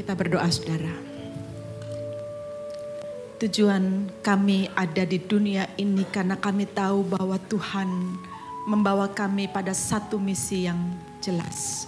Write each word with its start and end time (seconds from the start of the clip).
Kita 0.00 0.16
berdoa 0.16 0.48
saudara. 0.48 0.96
Tujuan 3.36 4.08
kami 4.24 4.64
ada 4.72 5.04
di 5.04 5.20
dunia 5.20 5.68
ini 5.76 6.08
karena 6.08 6.40
kami 6.40 6.64
tahu 6.64 7.04
bahwa 7.04 7.36
Tuhan 7.36 8.16
membawa 8.64 9.12
kami 9.12 9.52
pada 9.52 9.76
satu 9.76 10.16
misi 10.16 10.64
yang 10.64 10.80
jelas. 11.20 11.84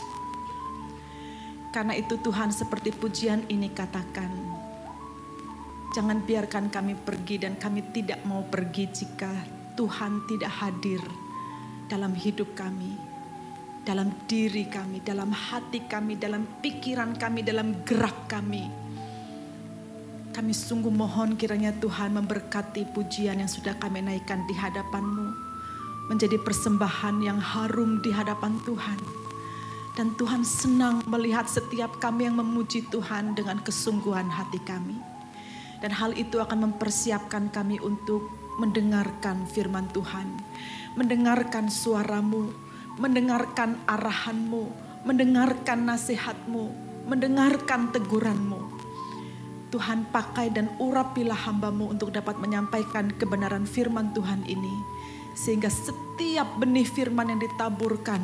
Karena 1.73 1.97
itu 1.97 2.21
Tuhan 2.21 2.53
seperti 2.53 2.93
pujian 2.93 3.49
ini 3.49 3.73
katakan, 3.73 4.29
jangan 5.97 6.21
biarkan 6.21 6.69
kami 6.69 6.93
pergi 6.93 7.49
dan 7.49 7.57
kami 7.57 7.81
tidak 7.97 8.21
mau 8.29 8.45
pergi 8.45 8.93
jika 8.93 9.33
Tuhan 9.73 10.29
tidak 10.29 10.53
hadir 10.53 11.01
dalam 11.89 12.13
hidup 12.13 12.53
kami, 12.53 12.93
dalam 13.83 14.15
diri 14.31 14.71
kami, 14.71 15.03
dalam 15.03 15.35
hati 15.35 15.83
kami, 15.91 16.15
dalam 16.15 16.47
pikiran 16.63 17.19
kami, 17.19 17.43
dalam 17.43 17.83
gerak 17.83 18.31
kami. 18.31 18.71
Kami 20.33 20.53
sungguh 20.55 20.89
mohon 20.89 21.37
kiranya 21.37 21.75
Tuhan 21.77 22.17
memberkati 22.17 22.95
pujian 22.95 23.43
yang 23.43 23.51
sudah 23.51 23.77
kami 23.77 24.01
naikkan 24.01 24.47
di 24.49 24.55
hadapan-Mu. 24.57 25.29
Menjadi 26.09 26.41
persembahan 26.41 27.21
yang 27.21 27.37
harum 27.37 28.01
di 28.01 28.15
hadapan 28.15 28.57
Tuhan. 28.65 28.97
Dan 29.93 30.17
Tuhan 30.17 30.41
senang 30.41 31.05
melihat 31.05 31.45
setiap 31.45 32.01
kami 32.01 32.25
yang 32.25 32.41
memuji 32.41 32.81
Tuhan 32.89 33.37
dengan 33.37 33.61
kesungguhan 33.61 34.31
hati 34.33 34.57
kami. 34.65 34.97
Dan 35.85 35.93
hal 35.93 36.17
itu 36.17 36.41
akan 36.41 36.71
mempersiapkan 36.71 37.53
kami 37.53 37.77
untuk 37.83 38.25
mendengarkan 38.57 39.45
firman 39.45 39.85
Tuhan. 39.93 40.33
Mendengarkan 40.97 41.69
suaramu, 41.69 42.55
mendengarkan 43.01 43.81
arahanmu, 43.89 44.69
mendengarkan 45.07 45.87
nasihatmu, 45.89 46.73
mendengarkan 47.09 47.93
teguranmu 47.93 48.73
Tuhan 49.73 50.05
pakai 50.13 50.53
dan 50.53 50.69
urapilah 50.77 51.49
hambamu 51.49 51.97
untuk 51.97 52.13
dapat 52.13 52.37
menyampaikan 52.37 53.09
kebenaran 53.17 53.65
firman 53.65 54.13
Tuhan 54.13 54.45
ini. 54.45 54.77
Sehingga 55.33 55.73
setiap 55.73 56.61
benih 56.61 56.85
firman 56.85 57.33
yang 57.33 57.41
ditaburkan 57.41 58.21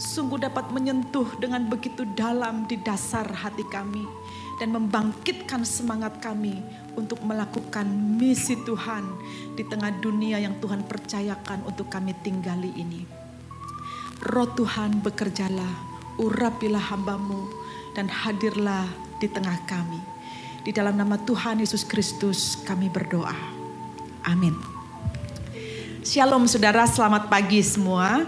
sungguh 0.00 0.40
dapat 0.40 0.72
menyentuh 0.72 1.36
dengan 1.36 1.68
begitu 1.68 2.08
dalam 2.16 2.64
di 2.64 2.80
dasar 2.80 3.28
hati 3.28 3.62
kami. 3.68 4.08
Dan 4.56 4.72
membangkitkan 4.72 5.68
semangat 5.68 6.16
kami 6.24 6.64
untuk 6.96 7.20
melakukan 7.20 7.84
misi 8.16 8.56
Tuhan 8.64 9.04
di 9.52 9.68
tengah 9.68 9.92
dunia 10.00 10.40
yang 10.40 10.56
Tuhan 10.64 10.80
percayakan 10.88 11.68
untuk 11.68 11.92
kami 11.92 12.16
tinggali 12.24 12.72
ini. 12.72 13.25
Roh 14.24 14.48
Tuhan 14.56 15.04
bekerjalah, 15.04 15.72
urapilah 16.16 16.80
hambamu 16.80 17.52
dan 17.92 18.08
hadirlah 18.08 18.88
di 19.20 19.28
tengah 19.28 19.60
kami. 19.68 20.00
Di 20.64 20.72
dalam 20.72 20.96
nama 20.96 21.20
Tuhan 21.20 21.60
Yesus 21.60 21.84
Kristus 21.84 22.56
kami 22.64 22.88
berdoa. 22.88 23.36
Amin. 24.24 24.56
Shalom 26.00 26.48
saudara, 26.48 26.88
selamat 26.88 27.28
pagi 27.28 27.60
semua. 27.60 28.24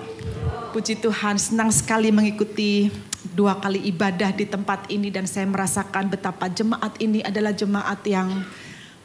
Puji 0.77 1.00
Tuhan, 1.00 1.41
senang 1.41 1.72
sekali 1.72 2.12
mengikuti 2.12 2.92
dua 3.33 3.56
kali 3.56 3.89
ibadah 3.89 4.30
di 4.36 4.45
tempat 4.45 4.92
ini 4.92 5.08
dan 5.08 5.25
saya 5.25 5.48
merasakan 5.48 6.12
betapa 6.12 6.52
jemaat 6.52 7.00
ini 7.00 7.25
adalah 7.25 7.56
jemaat 7.56 8.05
yang 8.05 8.45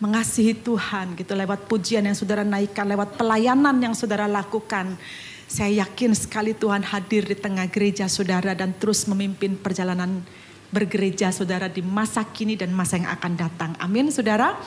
mengasihi 0.03 0.52
Tuhan 0.52 1.16
gitu 1.16 1.31
lewat 1.31 1.64
pujian 1.72 2.03
yang 2.03 2.18
saudara 2.18 2.44
naikkan, 2.44 2.84
lewat 2.84 3.16
pelayanan 3.16 3.80
yang 3.80 3.95
saudara 3.95 4.28
lakukan. 4.28 5.00
Saya 5.54 5.86
yakin 5.86 6.18
sekali 6.18 6.58
Tuhan 6.58 6.82
hadir 6.82 7.30
di 7.30 7.38
tengah 7.38 7.70
gereja 7.70 8.09
saudara 8.09 8.58
dan 8.58 8.73
terus 8.73 9.06
memimpin 9.06 9.54
perjalanan 9.54 10.26
bergereja 10.73 11.30
saudara 11.30 11.70
di 11.70 11.86
masa 11.86 12.26
kini 12.26 12.58
dan 12.58 12.73
masa 12.73 12.98
yang 12.98 13.06
akan 13.14 13.38
datang. 13.38 13.72
Amin 13.78 14.09
saudara. 14.09 14.58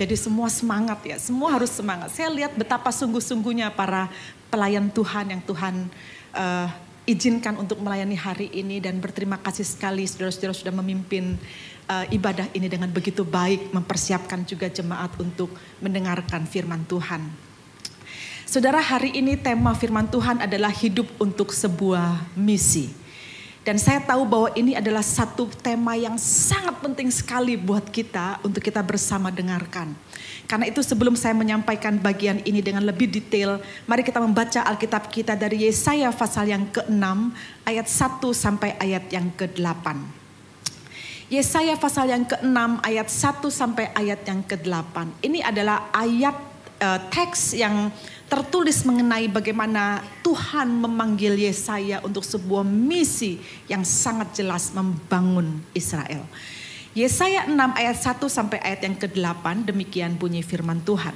Jadi 0.00 0.16
semua 0.16 0.48
semangat 0.48 0.96
ya, 1.04 1.20
semua 1.20 1.52
harus 1.52 1.68
semangat. 1.68 2.16
Saya 2.16 2.32
lihat 2.32 2.56
betapa 2.56 2.88
sungguh-sungguhnya 2.88 3.68
para 3.76 4.08
pelayan 4.48 4.88
Tuhan 4.88 5.28
yang 5.28 5.44
Tuhan 5.44 5.92
uh, 6.32 6.72
izinkan 7.04 7.60
untuk 7.60 7.76
melayani 7.84 8.16
hari 8.16 8.48
ini 8.48 8.80
dan 8.80 8.96
berterima 8.96 9.36
kasih 9.36 9.68
sekali 9.68 10.08
saudara-saudara 10.08 10.56
sudah 10.56 10.72
memimpin 10.72 11.36
uh, 11.84 12.08
ibadah 12.08 12.48
ini 12.56 12.64
dengan 12.64 12.88
begitu 12.88 13.28
baik, 13.28 13.76
mempersiapkan 13.76 14.48
juga 14.48 14.72
jemaat 14.72 15.12
untuk 15.20 15.52
mendengarkan 15.84 16.48
firman 16.48 16.80
Tuhan. 16.88 17.49
Saudara, 18.50 18.82
hari 18.82 19.14
ini 19.14 19.38
tema 19.38 19.70
firman 19.78 20.10
Tuhan 20.10 20.42
adalah 20.42 20.74
hidup 20.74 21.06
untuk 21.22 21.54
sebuah 21.54 22.34
misi. 22.34 22.90
Dan 23.62 23.78
saya 23.78 24.02
tahu 24.02 24.26
bahwa 24.26 24.50
ini 24.58 24.74
adalah 24.74 25.06
satu 25.06 25.46
tema 25.62 25.94
yang 25.94 26.18
sangat 26.18 26.82
penting 26.82 27.14
sekali 27.14 27.54
buat 27.54 27.86
kita 27.86 28.42
untuk 28.42 28.58
kita 28.58 28.82
bersama 28.82 29.30
dengarkan. 29.30 29.94
Karena 30.50 30.66
itu 30.66 30.82
sebelum 30.82 31.14
saya 31.14 31.30
menyampaikan 31.30 31.94
bagian 32.02 32.42
ini 32.42 32.58
dengan 32.58 32.82
lebih 32.82 33.06
detail, 33.06 33.62
mari 33.86 34.02
kita 34.02 34.18
membaca 34.18 34.66
Alkitab 34.66 35.14
kita 35.14 35.38
dari 35.38 35.70
Yesaya 35.70 36.10
pasal 36.10 36.50
yang 36.50 36.66
ke-6 36.74 37.06
ayat 37.70 37.86
1 37.86 38.34
sampai 38.34 38.74
ayat 38.82 39.06
yang 39.14 39.30
ke-8. 39.30 39.86
Yesaya 41.30 41.78
pasal 41.78 42.10
yang 42.10 42.26
ke-6 42.26 42.58
ayat 42.82 43.06
1 43.14 43.46
sampai 43.46 43.94
ayat 43.94 44.26
yang 44.26 44.42
ke-8. 44.42 45.22
Ini 45.22 45.38
adalah 45.46 45.86
ayat 45.94 46.49
uh, 46.80 46.98
teks 47.12 47.54
yang 47.54 47.92
tertulis 48.26 48.82
mengenai 48.88 49.28
bagaimana 49.28 50.00
Tuhan 50.24 50.70
memanggil 50.70 51.36
Yesaya 51.36 52.00
untuk 52.00 52.24
sebuah 52.24 52.64
misi 52.64 53.38
yang 53.68 53.84
sangat 53.84 54.40
jelas 54.42 54.72
membangun 54.72 55.60
Israel. 55.76 56.24
Yesaya 56.90 57.46
6 57.46 57.54
ayat 57.54 57.96
1 58.02 58.18
sampai 58.26 58.58
ayat 58.66 58.80
yang 58.82 58.96
ke-8 58.98 59.70
demikian 59.70 60.18
bunyi 60.18 60.42
firman 60.42 60.82
Tuhan. 60.82 61.14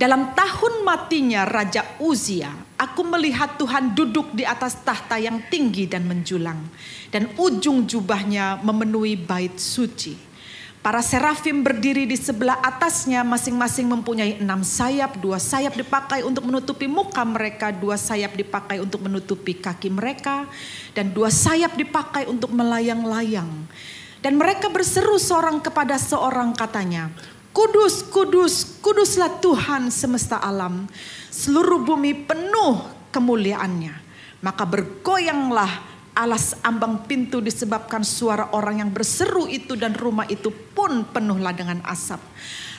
Dalam 0.00 0.32
tahun 0.32 0.80
matinya 0.80 1.44
Raja 1.44 1.84
Uzia, 2.00 2.48
aku 2.80 3.04
melihat 3.04 3.60
Tuhan 3.60 3.92
duduk 3.92 4.32
di 4.32 4.48
atas 4.48 4.80
tahta 4.80 5.20
yang 5.20 5.44
tinggi 5.52 5.84
dan 5.84 6.08
menjulang. 6.08 6.56
Dan 7.12 7.28
ujung 7.36 7.84
jubahnya 7.84 8.64
memenuhi 8.64 9.18
bait 9.20 9.60
suci 9.60 10.29
Para 10.80 11.04
serafim 11.04 11.60
berdiri 11.60 12.08
di 12.08 12.16
sebelah 12.16 12.56
atasnya 12.64 13.20
masing-masing 13.20 13.84
mempunyai 13.84 14.40
enam 14.40 14.64
sayap. 14.64 15.20
Dua 15.20 15.36
sayap 15.36 15.76
dipakai 15.76 16.24
untuk 16.24 16.48
menutupi 16.48 16.88
muka 16.88 17.20
mereka. 17.20 17.68
Dua 17.68 18.00
sayap 18.00 18.32
dipakai 18.32 18.80
untuk 18.80 19.04
menutupi 19.04 19.52
kaki 19.60 19.92
mereka. 19.92 20.48
Dan 20.96 21.12
dua 21.12 21.28
sayap 21.28 21.76
dipakai 21.76 22.24
untuk 22.32 22.48
melayang-layang. 22.56 23.68
Dan 24.24 24.40
mereka 24.40 24.72
berseru 24.72 25.20
seorang 25.20 25.60
kepada 25.60 26.00
seorang 26.00 26.56
katanya. 26.56 27.12
Kudus, 27.52 28.00
kudus, 28.00 28.80
kuduslah 28.80 29.36
Tuhan 29.36 29.92
semesta 29.92 30.40
alam. 30.40 30.88
Seluruh 31.28 31.84
bumi 31.84 32.24
penuh 32.24 32.88
kemuliaannya. 33.12 34.00
Maka 34.40 34.64
bergoyanglah 34.64 35.89
alas 36.20 36.52
ambang 36.60 37.08
pintu 37.08 37.40
disebabkan 37.40 38.04
suara 38.04 38.52
orang 38.52 38.84
yang 38.84 38.90
berseru 38.92 39.48
itu 39.48 39.72
dan 39.72 39.96
rumah 39.96 40.28
itu 40.28 40.52
pun 40.52 41.08
penuhlah 41.08 41.56
dengan 41.56 41.80
asap. 41.88 42.20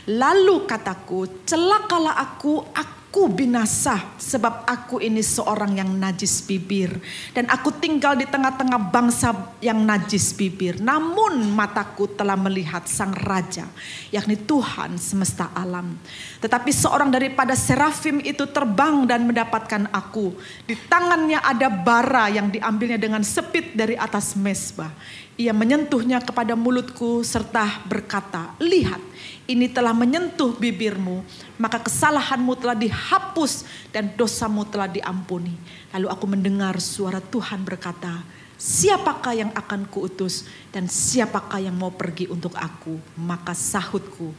Lalu 0.06 0.70
kataku, 0.70 1.46
celakalah 1.50 2.22
aku, 2.22 2.62
aku 2.70 3.01
binasa 3.12 4.16
sebab 4.16 4.64
aku 4.64 5.04
ini 5.04 5.20
seorang 5.20 5.76
yang 5.76 5.92
najis 6.00 6.40
bibir. 6.48 6.96
Dan 7.36 7.52
aku 7.52 7.76
tinggal 7.76 8.16
di 8.16 8.24
tengah-tengah 8.24 8.80
bangsa 8.88 9.36
yang 9.60 9.84
najis 9.84 10.32
bibir. 10.32 10.80
Namun 10.80 11.52
mataku 11.52 12.08
telah 12.08 12.40
melihat 12.40 12.88
sang 12.88 13.12
raja, 13.12 13.68
yakni 14.16 14.40
Tuhan 14.40 14.96
semesta 14.96 15.52
alam. 15.52 16.00
Tetapi 16.40 16.72
seorang 16.72 17.12
daripada 17.12 17.52
serafim 17.52 18.24
itu 18.24 18.48
terbang 18.48 19.04
dan 19.04 19.28
mendapatkan 19.28 19.92
aku. 19.92 20.32
Di 20.64 20.80
tangannya 20.88 21.44
ada 21.44 21.68
bara 21.68 22.32
yang 22.32 22.48
diambilnya 22.48 22.98
dengan 22.98 23.28
sepit 23.28 23.76
dari 23.76 24.00
atas 24.00 24.40
mesbah. 24.40 24.90
Ia 25.36 25.52
menyentuhnya 25.52 26.24
kepada 26.24 26.56
mulutku 26.56 27.26
serta 27.28 27.84
berkata, 27.90 28.56
lihat 28.62 29.11
ini 29.52 29.68
telah 29.68 29.92
menyentuh 29.92 30.56
bibirmu, 30.56 31.22
maka 31.60 31.84
kesalahanmu 31.84 32.56
telah 32.56 32.78
dihapus 32.78 33.68
dan 33.92 34.16
dosamu 34.16 34.64
telah 34.64 34.88
diampuni. 34.88 35.54
Lalu 35.92 36.08
aku 36.08 36.26
mendengar 36.26 36.80
suara 36.80 37.20
Tuhan 37.20 37.68
berkata, 37.68 38.24
siapakah 38.56 39.36
yang 39.36 39.52
akan 39.52 39.90
kuutus 39.92 40.48
dan 40.72 40.88
siapakah 40.88 41.60
yang 41.60 41.76
mau 41.76 41.92
pergi 41.92 42.32
untuk 42.32 42.56
aku? 42.56 42.96
Maka 43.20 43.52
sahutku, 43.52 44.32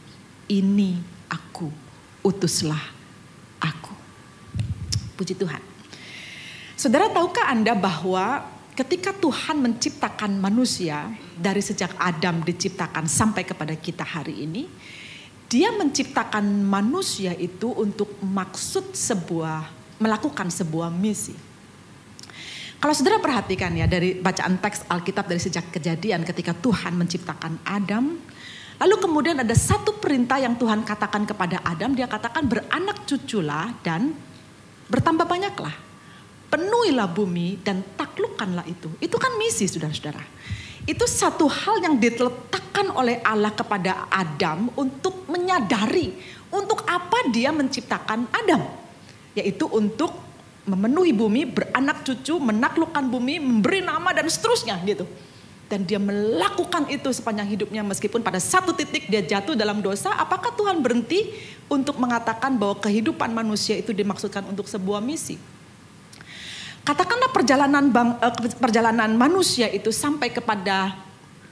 ini 0.49 0.97
aku, 1.29 1.69
utuslah 2.25 2.81
aku. 3.61 3.93
Puji 5.13 5.37
Tuhan. 5.37 5.61
Saudara 6.73 7.07
tahukah 7.13 7.53
Anda 7.53 7.77
bahwa 7.77 8.49
ketika 8.73 9.13
Tuhan 9.13 9.61
menciptakan 9.61 10.41
manusia 10.41 11.13
dari 11.37 11.61
sejak 11.61 11.93
Adam 12.01 12.41
diciptakan 12.41 13.05
sampai 13.05 13.45
kepada 13.45 13.77
kita 13.77 14.01
hari 14.01 14.43
ini, 14.49 14.65
dia 15.51 15.69
menciptakan 15.73 16.43
manusia 16.65 17.33
itu 17.37 17.69
untuk 17.73 18.17
maksud 18.23 18.95
sebuah 18.95 19.83
melakukan 20.01 20.49
sebuah 20.49 20.91
misi. 20.91 21.35
Kalau 22.83 22.91
saudara 22.91 23.15
perhatikan 23.23 23.71
ya 23.71 23.87
dari 23.87 24.19
bacaan 24.19 24.59
teks 24.59 24.83
Alkitab 24.91 25.31
dari 25.31 25.39
sejak 25.39 25.71
kejadian 25.71 26.27
ketika 26.27 26.51
Tuhan 26.51 26.99
menciptakan 26.99 27.63
Adam. 27.63 28.19
Lalu 28.75 28.95
kemudian 28.99 29.39
ada 29.39 29.55
satu 29.55 29.95
perintah 30.03 30.35
yang 30.35 30.59
Tuhan 30.59 30.83
katakan 30.83 31.23
kepada 31.23 31.63
Adam. 31.63 31.95
Dia 31.95 32.11
katakan 32.11 32.43
beranak 32.43 33.07
cuculah 33.07 33.71
dan 33.79 34.11
bertambah 34.91 35.23
banyaklah. 35.23 35.71
Penuhilah 36.51 37.07
bumi 37.07 37.63
dan 37.63 37.79
taklukkanlah 37.95 38.67
itu. 38.67 38.91
Itu 38.99 39.15
kan 39.15 39.31
misi 39.39 39.63
saudara-saudara. 39.71 40.19
Itu 40.83 41.07
satu 41.07 41.47
hal 41.47 41.79
yang 41.79 41.95
diletakkan 41.95 42.91
oleh 42.91 43.23
Allah 43.23 43.55
kepada 43.55 44.11
Adam 44.11 44.67
untuk 44.75 45.23
menyadari 45.31 46.11
untuk 46.51 46.83
apa 46.83 47.31
dia 47.31 47.55
menciptakan 47.55 48.27
Adam. 48.29 48.61
Yaitu 49.33 49.65
untuk 49.71 50.11
memenuhi 50.67 51.15
bumi, 51.15 51.47
beranak 51.47 52.03
cucu, 52.03 52.35
menaklukkan 52.39 53.03
bumi, 53.07 53.39
memberi 53.39 53.79
nama 53.79 54.11
dan 54.11 54.27
seterusnya 54.27 54.79
gitu. 54.83 55.07
Dan 55.71 55.87
dia 55.87 55.97
melakukan 55.97 56.85
itu 56.91 57.09
sepanjang 57.09 57.49
hidupnya 57.49 57.81
meskipun 57.81 58.21
pada 58.21 58.37
satu 58.37 58.75
titik 58.75 59.07
dia 59.07 59.23
jatuh 59.23 59.55
dalam 59.55 59.79
dosa. 59.79 60.11
Apakah 60.19 60.53
Tuhan 60.53 60.83
berhenti 60.83 61.33
untuk 61.71 61.97
mengatakan 61.97 62.59
bahwa 62.59 62.77
kehidupan 62.77 63.31
manusia 63.31 63.79
itu 63.79 63.95
dimaksudkan 63.95 64.45
untuk 64.45 64.67
sebuah 64.69 64.99
misi? 64.99 65.39
Katakanlah 66.83 67.31
perjalanan 67.31 67.87
bang, 67.87 68.19
eh, 68.19 68.33
perjalanan 68.59 69.15
manusia 69.15 69.71
itu 69.71 69.87
sampai 69.87 70.35
kepada 70.35 70.91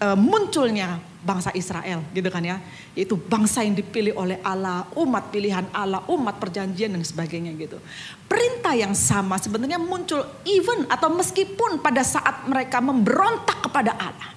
uh, 0.04 0.18
munculnya 0.20 1.00
bangsa 1.24 1.56
Israel 1.56 2.04
gitu 2.12 2.28
kan 2.28 2.44
ya. 2.44 2.60
Yaitu 2.92 3.16
bangsa 3.16 3.64
yang 3.64 3.72
dipilih 3.72 4.12
oleh 4.20 4.44
Allah, 4.44 4.92
umat 5.00 5.32
pilihan 5.32 5.64
Allah, 5.72 6.04
umat 6.12 6.36
perjanjian 6.36 6.92
dan 6.92 7.00
sebagainya 7.00 7.56
gitu. 7.56 7.80
Perintah 8.28 8.76
yang 8.76 8.92
sama 8.92 9.40
sebenarnya 9.40 9.80
muncul 9.80 10.20
even 10.44 10.84
atau 10.92 11.08
meskipun 11.16 11.80
pada 11.80 12.04
saat 12.04 12.44
mereka 12.52 12.84
memberontak 12.84 13.72
kepada 13.72 13.96
Allah. 13.96 14.36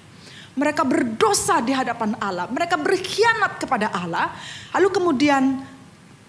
Mereka 0.55 0.87
berdosa 0.87 1.59
di 1.59 1.75
hadapan 1.75 2.15
Allah, 2.23 2.47
mereka 2.47 2.79
berkhianat 2.79 3.59
kepada 3.59 3.91
Allah, 3.91 4.31
lalu 4.71 4.87
kemudian 4.87 5.59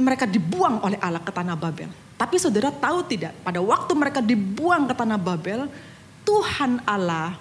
mereka 0.03 0.27
dibuang 0.27 0.83
oleh 0.83 0.99
Allah 0.99 1.23
ke 1.23 1.31
tanah 1.31 1.55
Babel. 1.55 2.06
Tapi 2.17 2.41
saudara 2.41 2.73
tahu 2.73 3.05
tidak, 3.05 3.37
pada 3.45 3.61
waktu 3.61 3.93
mereka 3.93 4.25
dibuang 4.25 4.89
ke 4.89 4.95
tanah 4.97 5.21
Babel, 5.21 5.69
Tuhan 6.25 6.81
Allah 6.89 7.37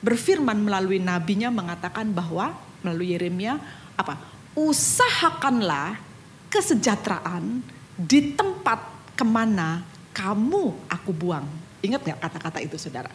berfirman 0.00 0.56
melalui 0.56 1.02
nabinya 1.02 1.50
mengatakan 1.50 2.08
bahwa 2.14 2.54
melalui 2.80 3.12
Yeremia 3.12 3.58
apa? 3.98 4.16
Usahakanlah 4.54 5.98
kesejahteraan 6.46 7.62
di 7.98 8.32
tempat 8.34 8.80
ke 9.18 9.26
mana 9.26 9.82
kamu 10.14 10.78
aku 10.88 11.10
buang. 11.10 11.46
Ingat 11.82 12.00
nggak 12.06 12.20
kata-kata 12.22 12.58
itu 12.62 12.78
saudara? 12.78 13.10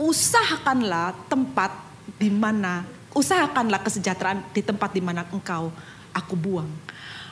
Usahakanlah 0.00 1.12
tempat 1.28 1.72
di 2.16 2.32
mana, 2.32 2.84
usahakanlah 3.12 3.80
kesejahteraan 3.84 4.44
di 4.52 4.62
tempat 4.64 4.92
di 4.92 5.02
mana 5.04 5.24
engkau 5.28 5.72
aku 6.12 6.34
buang. 6.34 6.70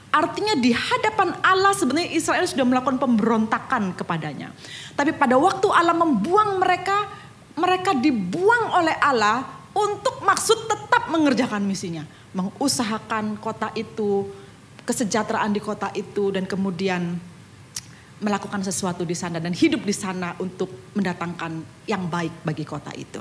Artinya 0.09 0.57
di 0.57 0.73
hadapan 0.73 1.37
Allah 1.45 1.77
sebenarnya 1.77 2.17
Israel 2.17 2.49
sudah 2.49 2.65
melakukan 2.65 2.97
pemberontakan 2.97 3.93
kepadanya. 3.93 4.57
Tapi 4.97 5.13
pada 5.13 5.37
waktu 5.37 5.69
Allah 5.69 5.93
membuang 5.93 6.57
mereka, 6.57 7.13
mereka 7.61 7.93
dibuang 7.93 8.73
oleh 8.73 8.97
Allah 8.97 9.45
untuk 9.77 10.25
maksud 10.25 10.65
tetap 10.65 11.13
mengerjakan 11.13 11.61
misinya. 11.61 12.09
Mengusahakan 12.33 13.37
kota 13.37 13.69
itu, 13.77 14.25
kesejahteraan 14.89 15.53
di 15.53 15.61
kota 15.61 15.93
itu 15.93 16.33
dan 16.33 16.49
kemudian 16.49 17.21
melakukan 18.19 18.65
sesuatu 18.65 19.05
di 19.05 19.15
sana 19.15 19.39
dan 19.39 19.53
hidup 19.55 19.85
di 19.85 19.95
sana 19.95 20.35
untuk 20.41 20.91
mendatangkan 20.97 21.85
yang 21.85 22.09
baik 22.09 22.33
bagi 22.43 22.65
kota 22.65 22.91
itu. 22.97 23.21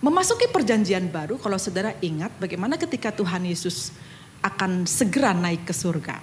Memasuki 0.00 0.48
perjanjian 0.48 1.12
baru 1.12 1.36
kalau 1.36 1.60
saudara 1.60 1.92
ingat 2.00 2.32
bagaimana 2.40 2.80
ketika 2.80 3.12
Tuhan 3.12 3.44
Yesus 3.44 3.92
akan 4.40 4.88
segera 4.88 5.36
naik 5.36 5.68
ke 5.68 5.74
surga. 5.76 6.20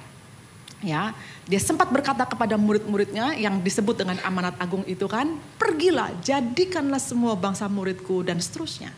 Ya 0.85 1.17
dia 1.49 1.57
sempat 1.57 1.89
berkata 1.89 2.21
kepada 2.27 2.53
murid-muridnya 2.53 3.33
yang 3.33 3.63
disebut 3.63 3.97
dengan 3.97 4.21
amanat 4.21 4.53
agung 4.61 4.85
itu 4.85 5.09
kan 5.09 5.39
pergilah 5.57 6.13
jadikanlah 6.21 7.01
semua 7.01 7.33
bangsa 7.33 7.65
muridku 7.65 8.21
dan 8.21 8.37
seterusnya. 8.37 8.93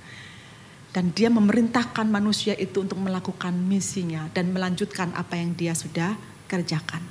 Dan 0.89 1.13
dia 1.13 1.29
memerintahkan 1.29 2.09
manusia 2.09 2.57
itu 2.57 2.81
untuk 2.81 2.97
melakukan 2.97 3.53
misinya 3.53 4.25
dan 4.33 4.49
melanjutkan 4.49 5.13
apa 5.13 5.37
yang 5.37 5.53
dia 5.53 5.77
sudah 5.77 6.17
kerjakan. 6.49 7.05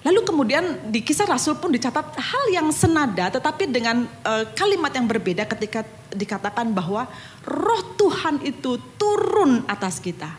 Lalu 0.00 0.24
kemudian 0.24 0.64
di 0.88 1.04
kisah 1.04 1.28
rasul 1.28 1.60
pun 1.60 1.68
dicatat 1.68 2.16
hal 2.16 2.44
yang 2.48 2.72
senada 2.72 3.28
tetapi 3.28 3.68
dengan 3.68 4.08
uh, 4.24 4.48
kalimat 4.56 4.88
yang 4.96 5.04
berbeda 5.04 5.44
ketika 5.44 5.84
dikatakan 6.14 6.72
bahwa 6.72 7.04
roh 7.44 7.82
Tuhan 8.00 8.40
itu 8.40 8.80
turun 8.96 9.60
atas 9.68 10.00
kita 10.00 10.32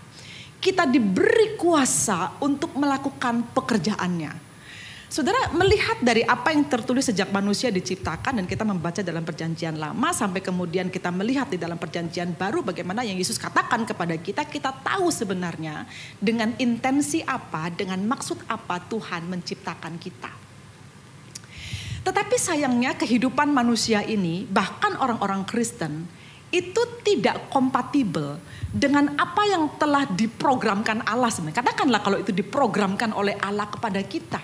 kita 0.62 0.86
diberi 0.86 1.58
kuasa 1.58 2.38
untuk 2.38 2.78
melakukan 2.78 3.50
pekerjaannya. 3.50 4.54
Saudara 5.12 5.52
melihat 5.52 6.00
dari 6.00 6.24
apa 6.24 6.56
yang 6.56 6.64
tertulis 6.72 7.04
sejak 7.04 7.36
manusia 7.36 7.68
diciptakan 7.68 8.40
dan 8.40 8.46
kita 8.48 8.64
membaca 8.64 9.04
dalam 9.04 9.28
perjanjian 9.28 9.76
lama 9.76 10.16
sampai 10.16 10.40
kemudian 10.40 10.88
kita 10.88 11.12
melihat 11.12 11.52
di 11.52 11.60
dalam 11.60 11.76
perjanjian 11.76 12.32
baru 12.32 12.64
bagaimana 12.64 13.04
yang 13.04 13.20
Yesus 13.20 13.36
katakan 13.36 13.84
kepada 13.84 14.16
kita, 14.16 14.48
kita 14.48 14.72
tahu 14.72 15.12
sebenarnya 15.12 15.84
dengan 16.16 16.56
intensi 16.64 17.20
apa, 17.28 17.68
dengan 17.76 18.00
maksud 18.08 18.40
apa 18.48 18.80
Tuhan 18.88 19.28
menciptakan 19.28 20.00
kita. 20.00 20.32
Tetapi 22.08 22.36
sayangnya 22.40 22.96
kehidupan 22.96 23.52
manusia 23.52 24.08
ini 24.08 24.48
bahkan 24.48 24.96
orang-orang 24.96 25.44
Kristen 25.44 26.08
itu 26.52 26.82
tidak 27.02 27.48
kompatibel 27.48 28.36
dengan 28.72 29.16
apa 29.16 29.44
yang 29.48 29.72
telah 29.76 30.08
diprogramkan 30.08 31.04
Allah 31.08 31.32
sebenarnya. 31.32 31.64
Katakanlah 31.64 32.00
kalau 32.04 32.18
itu 32.20 32.32
diprogramkan 32.36 33.16
oleh 33.16 33.36
Allah 33.40 33.68
kepada 33.72 34.00
kita. 34.04 34.40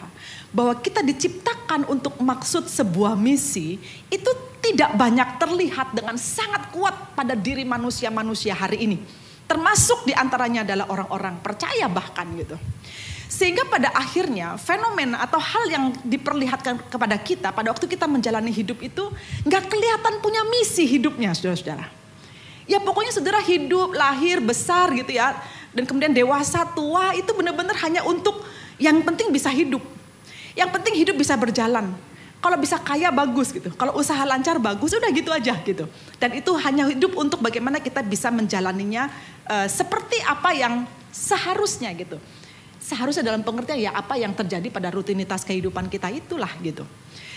Bahwa 0.52 0.80
kita 0.80 1.04
diciptakan 1.04 1.88
untuk 1.92 2.16
maksud 2.20 2.72
sebuah 2.72 3.20
misi 3.20 3.80
itu 4.08 4.32
tidak 4.64 4.96
banyak 4.96 5.40
terlihat 5.40 5.96
dengan 5.96 6.16
sangat 6.20 6.72
kuat 6.76 7.16
pada 7.16 7.36
diri 7.36 7.64
manusia-manusia 7.64 8.56
hari 8.56 8.84
ini. 8.84 8.98
Termasuk 9.48 10.04
di 10.04 10.12
antaranya 10.12 10.68
adalah 10.68 10.92
orang-orang 10.92 11.40
percaya 11.40 11.88
bahkan 11.88 12.28
gitu. 12.36 12.60
Sehingga 13.28 13.68
pada 13.68 13.92
akhirnya 13.92 14.56
fenomena 14.56 15.20
atau 15.20 15.36
hal 15.36 15.68
yang 15.68 15.86
diperlihatkan 16.00 16.80
kepada 16.88 17.20
kita 17.20 17.52
pada 17.52 17.76
waktu 17.76 17.84
kita 17.84 18.08
menjalani 18.08 18.56
hidup 18.56 18.80
itu 18.80 19.12
nggak 19.44 19.68
kelihatan 19.68 20.24
punya 20.24 20.48
misi 20.48 20.88
hidupnya 20.88 21.36
saudara-saudara. 21.36 21.92
Ya 22.68 22.80
pokoknya 22.80 23.12
saudara 23.16 23.40
hidup, 23.44 23.96
lahir, 23.96 24.40
besar 24.40 24.92
gitu 24.96 25.12
ya. 25.12 25.36
Dan 25.76 25.84
kemudian 25.84 26.12
dewasa, 26.12 26.68
tua 26.72 27.16
itu 27.16 27.28
benar-benar 27.36 27.76
hanya 27.84 28.04
untuk 28.08 28.44
yang 28.80 29.04
penting 29.04 29.32
bisa 29.32 29.52
hidup. 29.52 29.84
Yang 30.56 30.70
penting 30.80 30.94
hidup 30.96 31.16
bisa 31.20 31.36
berjalan. 31.36 31.96
Kalau 32.40 32.58
bisa 32.60 32.80
kaya 32.80 33.12
bagus 33.12 33.52
gitu. 33.52 33.72
Kalau 33.76 33.96
usaha 34.00 34.20
lancar 34.24 34.56
bagus 34.60 34.96
udah 34.96 35.12
gitu 35.12 35.32
aja 35.36 35.56
gitu. 35.64 35.88
Dan 36.20 36.36
itu 36.36 36.52
hanya 36.64 36.88
hidup 36.88 37.16
untuk 37.16 37.44
bagaimana 37.44 37.80
kita 37.84 38.04
bisa 38.04 38.32
menjalaninya 38.32 39.12
uh, 39.48 39.68
seperti 39.68 40.20
apa 40.24 40.52
yang 40.56 40.88
seharusnya 41.12 41.92
gitu 41.96 42.20
seharusnya 42.82 43.26
dalam 43.26 43.42
pengertian 43.44 43.90
ya 43.90 43.92
apa 43.94 44.16
yang 44.18 44.32
terjadi 44.34 44.68
pada 44.70 44.94
rutinitas 44.94 45.44
kehidupan 45.44 45.90
kita 45.92 46.10
itulah 46.14 46.50
gitu. 46.62 46.86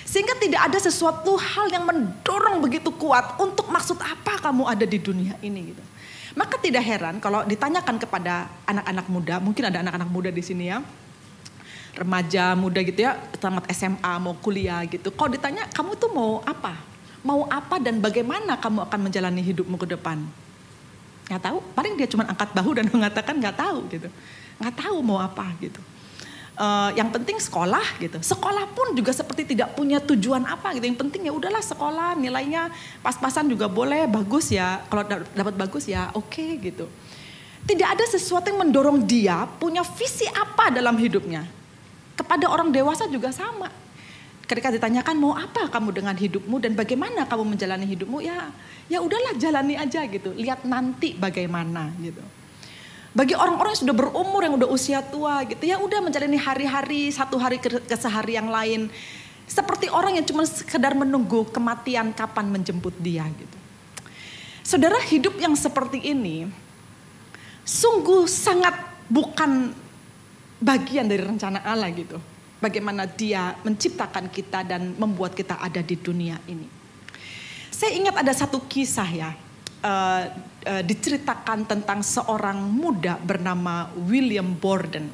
Sehingga 0.06 0.34
tidak 0.42 0.66
ada 0.66 0.78
sesuatu 0.80 1.38
hal 1.38 1.70
yang 1.70 1.86
mendorong 1.86 2.58
begitu 2.58 2.90
kuat 2.94 3.38
untuk 3.38 3.70
maksud 3.70 4.00
apa 4.02 4.42
kamu 4.42 4.66
ada 4.66 4.82
di 4.82 4.98
dunia 4.98 5.38
ini 5.38 5.70
gitu. 5.70 5.82
Maka 6.34 6.58
tidak 6.62 6.82
heran 6.86 7.18
kalau 7.18 7.42
ditanyakan 7.42 7.98
kepada 7.98 8.46
anak-anak 8.66 9.06
muda, 9.10 9.34
mungkin 9.42 9.66
ada 9.66 9.82
anak-anak 9.82 10.10
muda 10.10 10.30
di 10.30 10.42
sini 10.42 10.70
ya, 10.70 10.78
remaja 11.98 12.54
muda 12.54 12.80
gitu 12.86 13.02
ya, 13.02 13.18
tamat 13.38 13.66
SMA 13.74 14.12
mau 14.22 14.34
kuliah 14.38 14.82
gitu. 14.86 15.10
Kalau 15.10 15.30
ditanya 15.30 15.66
kamu 15.74 15.98
tuh 15.98 16.10
mau 16.14 16.38
apa? 16.46 16.78
Mau 17.26 17.44
apa 17.50 17.76
dan 17.82 17.98
bagaimana 17.98 18.56
kamu 18.56 18.86
akan 18.86 19.00
menjalani 19.10 19.42
hidupmu 19.42 19.76
ke 19.76 19.86
depan? 19.90 20.22
Nggak 21.30 21.42
tahu, 21.46 21.58
paling 21.78 21.94
dia 21.94 22.10
cuma 22.10 22.26
angkat 22.26 22.50
bahu 22.50 22.70
dan 22.74 22.90
mengatakan 22.94 23.38
nggak 23.38 23.54
tahu 23.54 23.86
gitu 23.86 24.10
nggak 24.60 24.76
tahu 24.76 24.96
mau 25.00 25.18
apa 25.18 25.48
gitu. 25.58 25.80
Uh, 26.60 26.92
yang 26.92 27.08
penting 27.08 27.40
sekolah 27.40 27.96
gitu. 27.96 28.20
Sekolah 28.20 28.68
pun 28.76 28.92
juga 28.92 29.16
seperti 29.16 29.56
tidak 29.56 29.72
punya 29.72 29.96
tujuan 29.96 30.44
apa 30.44 30.76
gitu. 30.76 30.84
Yang 30.92 31.00
penting 31.00 31.24
ya 31.24 31.32
udahlah 31.32 31.64
sekolah 31.64 32.12
nilainya 32.20 32.68
pas-pasan 33.00 33.48
juga 33.48 33.64
boleh 33.64 34.04
bagus 34.04 34.52
ya. 34.52 34.84
Kalau 34.92 35.08
dapat 35.08 35.56
bagus 35.56 35.88
ya 35.88 36.12
oke 36.12 36.28
okay, 36.28 36.60
gitu. 36.60 36.84
Tidak 37.64 37.88
ada 37.88 38.04
sesuatu 38.04 38.52
yang 38.52 38.60
mendorong 38.60 39.00
dia 39.08 39.48
punya 39.56 39.80
visi 39.96 40.28
apa 40.28 40.68
dalam 40.68 41.00
hidupnya. 41.00 41.48
Kepada 42.12 42.52
orang 42.52 42.68
dewasa 42.68 43.08
juga 43.08 43.32
sama. 43.32 43.72
Ketika 44.44 44.68
ditanyakan 44.68 45.16
mau 45.16 45.32
apa 45.32 45.72
kamu 45.72 45.96
dengan 45.96 46.12
hidupmu 46.12 46.60
dan 46.60 46.76
bagaimana 46.76 47.24
kamu 47.24 47.56
menjalani 47.56 47.88
hidupmu 47.88 48.20
ya 48.20 48.52
ya 48.90 48.98
udahlah 48.98 49.38
jalani 49.38 49.78
aja 49.78 50.02
gitu. 50.10 50.34
Lihat 50.34 50.66
nanti 50.66 51.14
bagaimana 51.14 51.94
gitu. 52.02 52.20
Bagi 53.14 53.34
orang-orang 53.38 53.74
yang 53.74 53.82
sudah 53.86 53.96
berumur, 53.96 54.42
yang 54.42 54.54
udah 54.58 54.70
usia 54.70 55.02
tua 55.02 55.42
gitu 55.46 55.62
ya 55.66 55.78
udah 55.78 56.02
menjalani 56.02 56.38
hari-hari, 56.38 57.10
satu 57.10 57.38
hari 57.38 57.62
ke, 57.62 57.78
ke 57.86 57.96
sehari 57.96 58.34
yang 58.34 58.50
lain. 58.50 58.90
Seperti 59.46 59.90
orang 59.90 60.18
yang 60.18 60.26
cuma 60.26 60.46
sekedar 60.46 60.94
menunggu 60.94 61.46
kematian 61.50 62.14
kapan 62.14 62.50
menjemput 62.50 62.94
dia 62.98 63.26
gitu. 63.30 63.58
Saudara 64.62 64.98
hidup 65.10 65.34
yang 65.42 65.54
seperti 65.58 65.98
ini 66.14 66.46
sungguh 67.66 68.30
sangat 68.30 68.74
bukan 69.10 69.74
bagian 70.62 71.10
dari 71.10 71.26
rencana 71.26 71.62
Allah 71.66 71.90
gitu. 71.90 72.18
Bagaimana 72.62 73.08
dia 73.10 73.58
menciptakan 73.66 74.30
kita 74.30 74.62
dan 74.62 74.94
membuat 74.94 75.34
kita 75.34 75.58
ada 75.58 75.82
di 75.82 75.98
dunia 75.98 76.38
ini. 76.46 76.79
Saya 77.80 77.96
ingat 77.96 78.12
ada 78.20 78.28
satu 78.36 78.60
kisah 78.68 79.08
ya, 79.08 79.32
uh, 79.80 80.28
uh, 80.68 80.82
diceritakan 80.84 81.64
tentang 81.64 82.04
seorang 82.04 82.60
muda 82.60 83.16
bernama 83.16 83.88
William 84.04 84.52
Borden. 84.52 85.08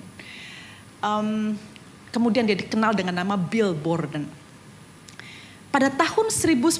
Um, 0.99 1.55
Kemudian 2.17 2.49
dia 2.49 2.57
dikenal 2.57 2.97
dengan 2.97 3.21
nama 3.21 3.37
Bill 3.37 3.77
Borden. 3.77 4.25
Pada 5.69 5.93
tahun 5.93 6.33
1904, 6.33 6.73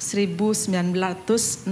1904 0.00 1.68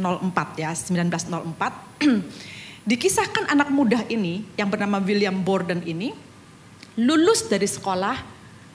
ya, 0.60 0.76
1904, 0.76 1.56
dikisahkan 2.92 3.48
anak 3.48 3.72
muda 3.72 4.04
ini 4.12 4.44
yang 4.60 4.68
bernama 4.68 5.00
William 5.00 5.40
Borden 5.40 5.80
ini 5.88 6.12
lulus 7.00 7.48
dari 7.48 7.64
sekolah 7.64 8.20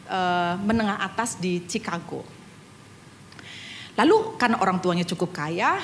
uh, 0.10 0.58
menengah 0.66 1.06
atas 1.06 1.38
di 1.38 1.62
Chicago. 1.70 2.26
Lalu 4.02 4.34
karena 4.42 4.58
orang 4.58 4.82
tuanya 4.82 5.06
cukup 5.06 5.30
kaya, 5.30 5.78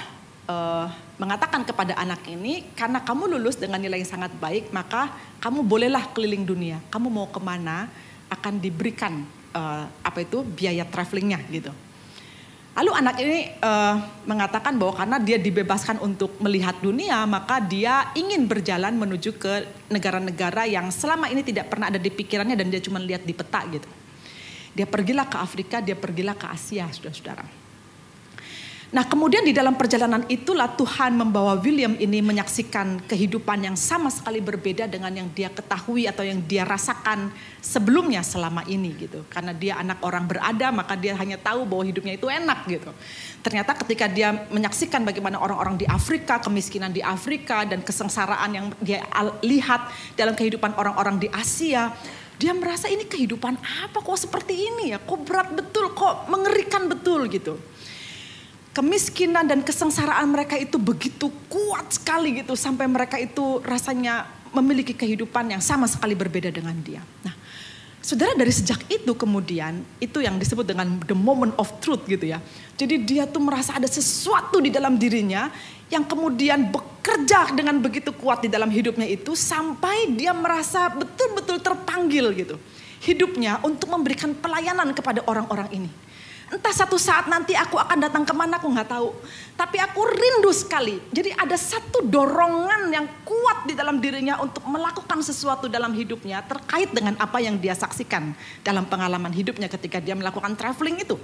uh, 0.50 0.89
mengatakan 1.21 1.62
kepada 1.62 1.93
anak 2.01 2.25
ini, 2.25 2.65
karena 2.74 3.05
kamu 3.05 3.38
lulus 3.38 3.62
dengan 3.62 3.77
nilai 3.77 4.01
yang 4.01 4.09
sangat 4.09 4.33
baik, 4.41 4.74
maka 4.74 5.13
kamu 5.38 5.62
bolehlah 5.62 6.09
keliling 6.17 6.41
dunia. 6.41 6.81
Kamu 6.89 7.13
mau 7.13 7.29
ke 7.29 7.38
mana 7.38 7.86
akan 8.33 8.57
diberikan 8.57 9.21
uh, 9.53 9.86
apa 10.01 10.25
itu 10.25 10.41
biaya 10.41 10.81
travelingnya 10.89 11.45
gitu. 11.53 11.69
Lalu 12.74 12.91
anak 12.93 13.15
ini 13.21 13.53
uh, 13.62 14.01
mengatakan 14.25 14.81
bahwa 14.81 14.97
karena 14.97 15.17
dia 15.21 15.38
dibebaskan 15.38 16.01
untuk 16.01 16.41
melihat 16.41 16.74
dunia, 16.81 17.21
maka 17.29 17.62
dia 17.62 18.09
ingin 18.17 18.50
berjalan 18.50 18.97
menuju 18.97 19.38
ke 19.38 19.62
negara-negara 19.93 20.65
yang 20.65 20.89
selama 20.89 21.29
ini 21.29 21.45
tidak 21.45 21.69
pernah 21.69 21.93
ada 21.93 22.01
di 22.01 22.09
pikirannya 22.09 22.57
dan 22.57 22.69
dia 22.74 22.81
cuma 22.81 22.97
lihat 22.97 23.21
di 23.25 23.33
peta 23.38 23.62
gitu. 23.69 23.89
Dia 24.74 24.89
pergilah 24.89 25.29
ke 25.29 25.38
Afrika, 25.38 25.81
dia 25.86 25.93
pergilah 25.97 26.33
ke 26.33 26.50
Asia, 26.50 26.89
saudara-saudara. 26.89 27.66
Nah 28.88 29.03
kemudian 29.03 29.44
di 29.44 29.51
dalam 29.51 29.75
perjalanan 29.75 30.24
itulah 30.32 30.72
Tuhan 30.72 31.20
membawa 31.20 31.60
William 31.60 32.00
ini 32.00 32.24
menyaksikan 32.24 33.03
kehidupan 33.03 33.67
yang 33.67 33.75
sama 33.75 34.08
sekali 34.08 34.39
berbeda 34.39 34.88
dengan 34.88 35.12
yang 35.12 35.27
dia 35.36 35.51
ketahui 35.51 36.08
atau 36.08 36.24
yang 36.24 36.39
dia 36.48 36.63
rasakan 36.63 37.27
sebelumnya 37.60 38.24
selama 38.24 38.63
ini 38.63 38.96
gitu. 38.96 39.27
Karena 39.27 39.51
dia 39.51 39.75
anak 39.75 40.00
orang 40.00 40.24
berada 40.24 40.72
maka 40.72 40.96
dia 40.96 41.20
hanya 41.20 41.36
tahu 41.36 41.67
bahwa 41.67 41.84
hidupnya 41.84 42.15
itu 42.15 42.32
enak 42.32 42.60
gitu. 42.63 42.91
Ternyata 43.44 43.75
ketika 43.75 44.08
dia 44.08 44.48
menyaksikan 44.56 45.03
bagaimana 45.03 45.36
orang-orang 45.44 45.75
di 45.75 45.84
Afrika, 45.84 46.39
kemiskinan 46.39 46.96
di 46.96 47.03
Afrika 47.03 47.67
dan 47.67 47.84
kesengsaraan 47.84 48.50
yang 48.56 48.72
dia 48.79 49.03
lihat 49.44 49.91
dalam 50.15 50.32
kehidupan 50.32 50.79
orang-orang 50.79 51.20
di 51.20 51.27
Asia, 51.27 51.91
dia 52.39 52.56
merasa 52.56 52.88
ini 52.88 53.03
kehidupan 53.03 53.60
apa 53.84 54.00
kok 54.00 54.15
seperti 54.15 54.56
ini 54.56 54.96
ya, 54.96 55.03
kok 55.03 55.27
berat 55.27 55.51
betul, 55.51 55.91
kok 55.91 56.32
mengerikan 56.32 56.88
betul 56.88 57.27
gitu 57.27 57.60
kemiskinan 58.77 59.50
dan 59.50 59.65
kesengsaraan 59.65 60.29
mereka 60.29 60.53
itu 60.53 60.77
begitu 60.77 61.34
kuat 61.50 61.98
sekali 61.98 62.46
gitu 62.46 62.53
sampai 62.53 62.86
mereka 62.86 63.17
itu 63.17 63.57
rasanya 63.65 64.29
memiliki 64.53 64.93
kehidupan 64.93 65.50
yang 65.50 65.63
sama 65.65 65.89
sekali 65.89 66.13
berbeda 66.13 66.53
dengan 66.53 66.77
dia. 66.86 67.01
Nah, 67.25 67.34
Saudara 68.07 68.31
dari 68.39 68.53
sejak 68.53 68.88
itu 68.88 69.12
kemudian 69.19 69.84
itu 70.00 70.24
yang 70.24 70.39
disebut 70.39 70.63
dengan 70.63 70.96
the 71.10 71.17
moment 71.17 71.51
of 71.60 71.67
truth 71.84 72.07
gitu 72.07 72.31
ya. 72.31 72.39
Jadi 72.79 73.03
dia 73.03 73.27
tuh 73.27 73.43
merasa 73.43 73.75
ada 73.75 73.84
sesuatu 73.84 74.63
di 74.63 74.72
dalam 74.72 74.96
dirinya 74.96 75.51
yang 75.91 76.07
kemudian 76.07 76.72
bekerja 76.72 77.51
dengan 77.51 77.84
begitu 77.84 78.15
kuat 78.15 78.46
di 78.46 78.50
dalam 78.53 78.72
hidupnya 78.72 79.03
itu 79.10 79.36
sampai 79.36 80.15
dia 80.15 80.31
merasa 80.31 80.88
betul-betul 80.88 81.60
terpanggil 81.60 82.31
gitu. 82.31 82.55
Hidupnya 83.03 83.60
untuk 83.65 83.91
memberikan 83.91 84.31
pelayanan 84.38 84.96
kepada 84.96 85.27
orang-orang 85.27 85.67
ini. 85.75 85.89
Entah 86.48 86.72
satu 86.72 86.96
saat 86.96 87.27
nanti 87.27 87.51
aku 87.51 87.75
akan 87.75 88.08
datang 88.08 88.24
ke 88.24 88.32
mana 88.32 88.56
aku 88.56 88.72
nggak 88.72 88.88
tahu. 88.88 89.12
Tapi 89.60 89.77
aku 89.84 90.00
rindu 90.08 90.51
sekali. 90.56 90.96
Jadi 91.12 91.36
ada 91.36 91.60
satu 91.60 92.08
dorongan 92.08 92.88
yang 92.88 93.04
kuat 93.27 93.68
di 93.68 93.75
dalam 93.75 94.00
dirinya 94.00 94.39
untuk 94.39 94.63
melakukan 94.63 95.20
sesuatu 95.20 95.68
dalam 95.68 95.92
hidupnya 95.92 96.39
terkait 96.48 96.88
dengan 96.96 97.20
apa 97.20 97.44
yang 97.44 97.60
dia 97.60 97.75
saksikan 97.75 98.32
dalam 98.63 98.88
pengalaman 98.88 99.36
hidupnya 99.36 99.68
ketika 99.68 100.00
dia 100.00 100.16
melakukan 100.16 100.56
traveling 100.56 101.04
itu. 101.04 101.20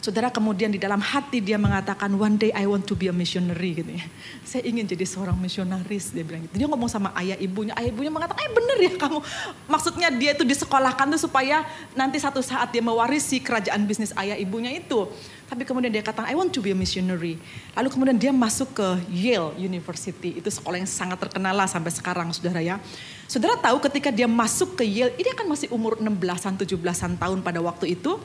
Saudara 0.00 0.32
kemudian 0.32 0.72
di 0.72 0.80
dalam 0.80 0.96
hati 0.96 1.44
dia 1.44 1.60
mengatakan 1.60 2.08
one 2.16 2.40
day 2.40 2.48
I 2.56 2.64
want 2.64 2.88
to 2.88 2.96
be 2.96 3.12
a 3.12 3.14
missionary 3.14 3.84
gitu 3.84 3.92
ya. 3.92 4.04
Saya 4.48 4.64
ingin 4.64 4.88
jadi 4.88 5.04
seorang 5.04 5.36
misionaris 5.36 6.16
dia 6.16 6.24
bilang 6.24 6.48
gitu. 6.48 6.64
Dia 6.64 6.66
ngomong 6.72 6.88
sama 6.88 7.12
ayah 7.20 7.36
ibunya, 7.36 7.76
ayah 7.76 7.92
ibunya 7.92 8.08
mengatakan, 8.08 8.40
"Eh 8.40 8.48
bener 8.48 8.78
ya 8.80 8.92
kamu." 8.96 9.20
Maksudnya 9.68 10.08
dia 10.08 10.32
itu 10.32 10.40
disekolahkan 10.40 11.04
tuh 11.12 11.28
supaya 11.28 11.68
nanti 11.92 12.16
satu 12.16 12.40
saat 12.40 12.72
dia 12.72 12.80
mewarisi 12.80 13.44
kerajaan 13.44 13.84
bisnis 13.84 14.16
ayah 14.16 14.40
ibunya 14.40 14.72
itu. 14.72 15.04
Tapi 15.52 15.68
kemudian 15.68 15.92
dia 15.92 16.00
katakan, 16.00 16.30
I 16.30 16.38
want 16.38 16.54
to 16.54 16.64
be 16.64 16.72
a 16.72 16.78
missionary. 16.78 17.36
Lalu 17.74 17.88
kemudian 17.90 18.16
dia 18.16 18.32
masuk 18.32 18.70
ke 18.70 18.88
Yale 19.10 19.52
University. 19.58 20.38
Itu 20.38 20.46
sekolah 20.46 20.78
yang 20.78 20.86
sangat 20.86 21.18
terkenal 21.18 21.52
lah 21.52 21.66
sampai 21.66 21.90
sekarang 21.92 22.30
saudara 22.30 22.62
ya. 22.62 22.78
Saudara 23.26 23.58
tahu 23.58 23.82
ketika 23.84 24.14
dia 24.14 24.30
masuk 24.30 24.78
ke 24.78 24.86
Yale, 24.86 25.12
ini 25.18 25.28
kan 25.34 25.44
masih 25.50 25.66
umur 25.74 25.98
16-an, 25.98 26.54
17-an 26.54 27.18
tahun 27.18 27.38
pada 27.42 27.58
waktu 27.58 27.98
itu. 27.98 28.16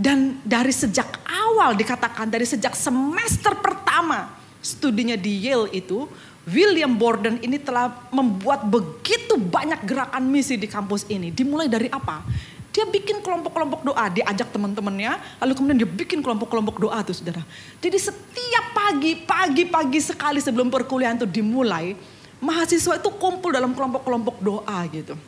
Dan 0.00 0.40
dari 0.40 0.72
sejak 0.72 1.20
awal 1.28 1.76
dikatakan 1.76 2.32
dari 2.32 2.48
sejak 2.48 2.72
semester 2.72 3.52
pertama 3.60 4.32
studinya 4.64 5.12
di 5.12 5.44
Yale 5.44 5.68
itu 5.76 6.08
William 6.48 6.96
Borden 6.96 7.36
ini 7.44 7.60
telah 7.60 7.92
membuat 8.08 8.64
begitu 8.64 9.36
banyak 9.36 9.84
gerakan 9.84 10.24
misi 10.24 10.56
di 10.56 10.64
kampus 10.64 11.04
ini. 11.12 11.28
Dimulai 11.28 11.68
dari 11.68 11.92
apa? 11.92 12.24
Dia 12.70 12.86
bikin 12.86 13.20
kelompok-kelompok 13.20 13.82
doa, 13.82 14.06
diajak 14.08 14.48
teman-temannya, 14.54 15.20
lalu 15.42 15.52
kemudian 15.58 15.78
dia 15.84 15.90
bikin 15.90 16.22
kelompok-kelompok 16.22 16.80
doa 16.80 17.02
tuh 17.02 17.12
saudara. 17.12 17.42
Jadi 17.82 17.98
setiap 17.98 18.64
pagi, 18.72 19.18
pagi-pagi 19.20 20.00
sekali 20.00 20.38
sebelum 20.38 20.70
perkuliahan 20.70 21.18
itu 21.18 21.28
dimulai, 21.28 21.98
mahasiswa 22.38 22.96
itu 22.96 23.10
kumpul 23.20 23.52
dalam 23.52 23.74
kelompok-kelompok 23.74 24.38
doa 24.38 24.78
gitu. 24.88 25.18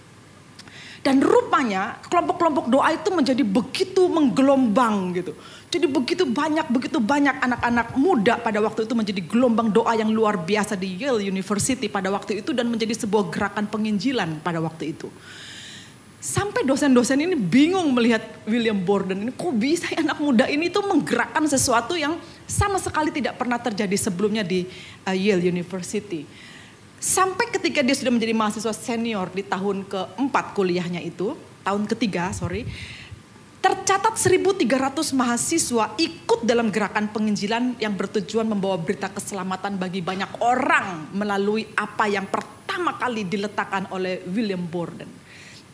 Dan 1.02 1.18
rupanya 1.18 1.98
kelompok-kelompok 2.06 2.70
doa 2.70 2.94
itu 2.94 3.10
menjadi 3.10 3.42
begitu 3.42 4.06
menggelombang 4.06 5.18
gitu. 5.18 5.34
Jadi 5.66 5.90
begitu 5.90 6.22
banyak, 6.22 6.70
begitu 6.70 7.02
banyak 7.02 7.42
anak-anak 7.42 7.98
muda 7.98 8.38
pada 8.38 8.62
waktu 8.62 8.86
itu 8.86 8.94
menjadi 8.94 9.20
gelombang 9.26 9.74
doa 9.74 9.98
yang 9.98 10.14
luar 10.14 10.38
biasa 10.38 10.78
di 10.78 11.02
Yale 11.02 11.26
University 11.26 11.90
pada 11.90 12.06
waktu 12.06 12.46
itu 12.46 12.54
dan 12.54 12.70
menjadi 12.70 12.94
sebuah 13.02 13.34
gerakan 13.34 13.66
penginjilan 13.66 14.38
pada 14.46 14.62
waktu 14.62 14.94
itu. 14.94 15.10
Sampai 16.22 16.62
dosen-dosen 16.62 17.18
ini 17.18 17.34
bingung 17.34 17.90
melihat 17.98 18.22
William 18.46 18.78
Borden 18.78 19.26
ini, 19.26 19.34
kok 19.34 19.58
bisa 19.58 19.90
anak 19.98 20.22
muda 20.22 20.46
ini 20.46 20.70
tuh 20.70 20.86
menggerakkan 20.86 21.42
sesuatu 21.50 21.98
yang 21.98 22.14
sama 22.46 22.78
sekali 22.78 23.10
tidak 23.10 23.42
pernah 23.42 23.58
terjadi 23.58 23.98
sebelumnya 23.98 24.46
di 24.46 24.62
uh, 25.02 25.16
Yale 25.18 25.42
University. 25.50 26.22
Sampai 27.02 27.50
ketika 27.50 27.82
dia 27.82 27.98
sudah 27.98 28.14
menjadi 28.14 28.30
mahasiswa 28.30 28.70
senior 28.70 29.26
di 29.34 29.42
tahun 29.42 29.82
keempat 29.90 30.54
kuliahnya 30.54 31.02
itu, 31.02 31.34
tahun 31.66 31.90
ketiga 31.90 32.30
sorry, 32.30 32.62
tercatat 33.58 34.14
1.300 34.14 35.10
mahasiswa 35.10 35.98
ikut 35.98 36.46
dalam 36.46 36.70
gerakan 36.70 37.10
penginjilan 37.10 37.82
yang 37.82 37.98
bertujuan 37.98 38.46
membawa 38.46 38.78
berita 38.78 39.10
keselamatan 39.10 39.82
bagi 39.82 39.98
banyak 39.98 40.46
orang 40.46 41.10
melalui 41.10 41.66
apa 41.74 42.06
yang 42.06 42.30
pertama 42.30 42.94
kali 42.94 43.26
diletakkan 43.26 43.90
oleh 43.90 44.22
William 44.30 44.62
Borden. 44.62 45.10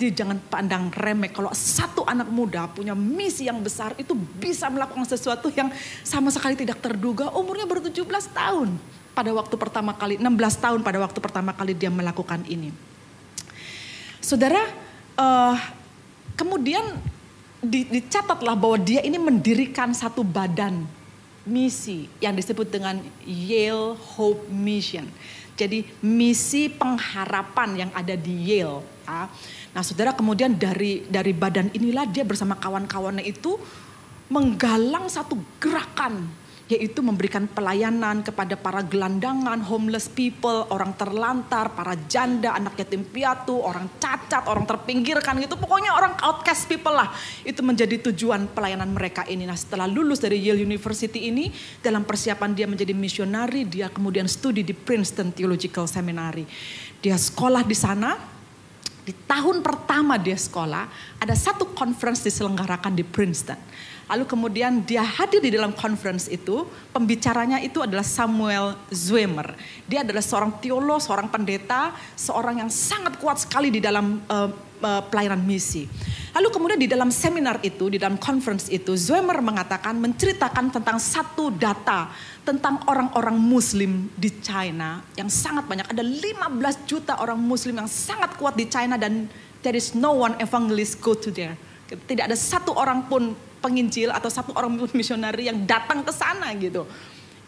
Jadi 0.01 0.25
jangan 0.25 0.41
pandang 0.49 0.89
remeh 0.89 1.29
kalau 1.29 1.53
satu 1.53 2.09
anak 2.09 2.33
muda 2.33 2.73
punya 2.73 2.97
misi 2.97 3.53
yang 3.53 3.61
besar 3.61 3.93
itu 4.01 4.17
bisa 4.17 4.73
melakukan 4.73 5.05
sesuatu 5.05 5.53
yang 5.53 5.69
sama 6.01 6.33
sekali 6.33 6.57
tidak 6.57 6.81
terduga 6.81 7.29
umurnya 7.37 7.69
baru 7.69 7.85
17 7.85 8.09
tahun 8.33 8.81
pada 9.19 9.35
waktu 9.35 9.59
pertama 9.59 9.91
kali, 9.99 10.15
16 10.23 10.63
tahun 10.63 10.81
pada 10.87 11.03
waktu 11.03 11.19
pertama 11.19 11.51
kali 11.51 11.75
dia 11.75 11.91
melakukan 11.91 12.47
ini. 12.47 12.71
Saudara, 14.23 14.63
uh, 15.19 15.59
kemudian 16.39 16.87
dicatatlah 17.67 18.55
bahwa 18.55 18.79
dia 18.79 19.03
ini 19.03 19.19
mendirikan 19.19 19.91
satu 19.91 20.23
badan 20.23 20.87
misi 21.43 22.07
yang 22.23 22.39
disebut 22.39 22.71
dengan 22.71 23.03
Yale 23.27 23.99
Hope 24.15 24.47
Mission. 24.47 25.11
Jadi 25.59 25.83
misi 25.99 26.71
pengharapan 26.71 27.89
yang 27.89 27.91
ada 27.91 28.15
di 28.15 28.55
Yale. 28.55 28.87
Ya. 29.03 29.27
Nah 29.75 29.83
saudara 29.83 30.15
kemudian 30.15 30.55
dari 30.55 31.03
dari 31.11 31.35
badan 31.35 31.75
inilah 31.75 32.07
dia 32.07 32.23
bersama 32.23 32.55
kawan-kawannya 32.55 33.27
itu 33.27 33.59
menggalang 34.31 35.11
satu 35.11 35.35
gerakan 35.59 36.31
yaitu 36.69 37.01
memberikan 37.01 37.49
pelayanan 37.49 38.21
kepada 38.21 38.53
para 38.53 38.85
gelandangan, 38.85 39.57
homeless 39.65 40.05
people, 40.05 40.69
orang 40.69 40.93
terlantar, 41.01 41.73
para 41.73 41.97
janda, 42.13 42.53
anak 42.53 42.77
yatim 42.77 43.09
piatu, 43.09 43.57
orang 43.57 43.89
cacat, 43.97 44.45
orang 44.45 44.69
terpinggirkan 44.69 45.41
gitu. 45.41 45.57
Pokoknya 45.57 45.97
orang 45.97 46.13
outcast 46.21 46.69
people 46.69 46.93
lah. 46.93 47.09
Itu 47.41 47.65
menjadi 47.65 48.13
tujuan 48.13 48.53
pelayanan 48.53 48.93
mereka 48.93 49.25
ini. 49.25 49.49
Nah 49.49 49.57
setelah 49.57 49.89
lulus 49.89 50.21
dari 50.21 50.45
Yale 50.45 50.61
University 50.61 51.33
ini, 51.33 51.49
dalam 51.81 52.05
persiapan 52.05 52.53
dia 52.53 52.69
menjadi 52.69 52.93
misionari, 52.93 53.65
dia 53.65 53.89
kemudian 53.89 54.29
studi 54.29 54.61
di 54.61 54.77
Princeton 54.77 55.33
Theological 55.33 55.89
Seminary. 55.89 56.45
Dia 57.01 57.17
sekolah 57.17 57.65
di 57.65 57.77
sana, 57.77 58.13
di 59.09 59.17
tahun 59.25 59.65
pertama 59.65 60.21
dia 60.21 60.37
sekolah, 60.37 61.17
ada 61.17 61.33
satu 61.33 61.73
conference 61.73 62.21
diselenggarakan 62.29 62.93
di 62.93 63.09
Princeton 63.09 63.57
Lalu 64.09 64.25
kemudian 64.25 64.81
dia 64.88 65.05
hadir 65.05 65.45
di 65.45 65.53
dalam 65.53 65.77
conference 65.77 66.33
itu, 66.33 66.65
pembicaranya 66.97 67.61
itu 67.61 67.85
adalah 67.85 68.00
Samuel 68.00 68.73
Zwemer. 68.88 69.53
Dia 69.85 70.00
adalah 70.00 70.25
seorang 70.25 70.57
teolog, 70.65 70.97
seorang 70.97 71.29
pendeta, 71.29 71.93
seorang 72.17 72.65
yang 72.65 72.73
sangat 72.73 73.21
kuat 73.21 73.45
sekali 73.45 73.69
di 73.69 73.85
dalam 73.85 74.25
uh, 74.33 74.49
uh, 74.81 75.03
pelayanan 75.12 75.45
misi. 75.45 75.85
Lalu 76.33 76.49
kemudian 76.49 76.81
di 76.81 76.88
dalam 76.88 77.12
seminar 77.12 77.61
itu, 77.61 77.93
di 77.93 78.00
dalam 78.00 78.17
conference 78.17 78.73
itu, 78.73 78.97
Zwemer 78.97 79.45
mengatakan, 79.45 80.00
menceritakan 80.00 80.73
tentang 80.73 80.97
satu 80.97 81.53
data 81.53 82.09
tentang 82.49 82.81
orang-orang 82.88 83.37
muslim 83.37 84.09
di 84.17 84.33
China 84.41 85.05
yang 85.21 85.29
sangat 85.29 85.69
banyak. 85.69 85.85
Ada 85.85 86.00
15 86.00 86.88
juta 86.88 87.21
orang 87.21 87.37
muslim 87.37 87.77
yang 87.77 87.91
sangat 87.91 88.41
kuat 88.41 88.57
di 88.57 88.65
China 88.73 88.97
dan 88.97 89.29
there 89.61 89.77
is 89.77 89.93
no 89.93 90.17
one 90.17 90.33
evangelist 90.41 90.97
go 91.05 91.12
to 91.12 91.29
there. 91.29 91.61
Tidak 91.88 92.25
ada 92.25 92.37
satu 92.37 92.73
orang 92.73 93.05
pun 93.05 93.37
penginjil 93.59 94.11
atau 94.15 94.31
satu 94.31 94.55
orang 94.55 94.75
misionari 94.95 95.50
yang 95.50 95.62
datang 95.67 96.03
ke 96.07 96.12
sana 96.15 96.50
gitu. 96.57 96.87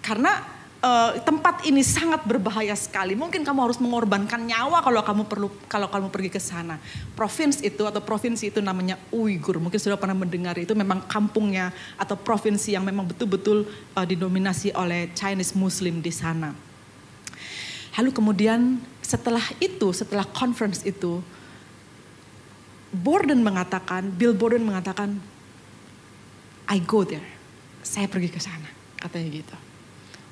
Karena 0.00 0.42
uh, 0.80 1.16
tempat 1.22 1.64
ini 1.68 1.84
sangat 1.84 2.24
berbahaya 2.24 2.74
sekali. 2.74 3.14
Mungkin 3.14 3.44
kamu 3.44 3.60
harus 3.70 3.78
mengorbankan 3.78 4.40
nyawa 4.44 4.80
kalau 4.82 5.00
kamu 5.04 5.22
perlu 5.28 5.48
kalau 5.68 5.88
kamu 5.88 6.08
pergi 6.08 6.30
ke 6.32 6.40
sana. 6.40 6.80
Provinsi 7.14 7.68
itu 7.68 7.82
atau 7.84 8.00
provinsi 8.00 8.50
itu 8.50 8.60
namanya 8.64 8.96
Uighur. 9.12 9.60
Mungkin 9.60 9.78
sudah 9.78 10.00
pernah 10.00 10.16
mendengar 10.16 10.56
itu 10.56 10.72
memang 10.72 11.04
kampungnya 11.06 11.72
atau 12.00 12.16
provinsi 12.16 12.74
yang 12.74 12.84
memang 12.84 13.06
betul-betul 13.08 13.68
uh, 13.94 14.06
didominasi 14.06 14.72
oleh 14.74 15.12
Chinese 15.12 15.54
Muslim 15.54 16.00
di 16.00 16.12
sana. 16.12 16.52
Lalu 17.98 18.10
kemudian 18.16 18.80
setelah 19.02 19.42
itu, 19.58 19.90
setelah 19.90 20.22
conference 20.22 20.86
itu, 20.86 21.20
Borden 22.94 23.42
mengatakan, 23.42 24.10
Bill 24.14 24.34
Borden 24.34 24.62
mengatakan, 24.62 25.18
I 26.70 26.78
go 26.78 27.02
there. 27.02 27.26
Saya 27.82 28.06
pergi 28.06 28.30
ke 28.30 28.38
sana, 28.38 28.70
katanya 29.02 29.42
gitu. 29.42 29.56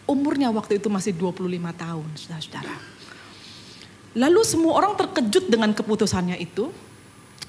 Umurnya 0.07 0.55
waktu 0.55 0.79
itu 0.79 0.87
masih 0.87 1.13
25 1.19 1.51
tahun, 1.75 2.09
saudara-saudara. 2.15 2.77
Lalu 4.17 4.41
semua 4.47 4.79
orang 4.79 4.95
terkejut 4.95 5.51
dengan 5.51 5.75
keputusannya 5.75 6.39
itu. 6.39 6.71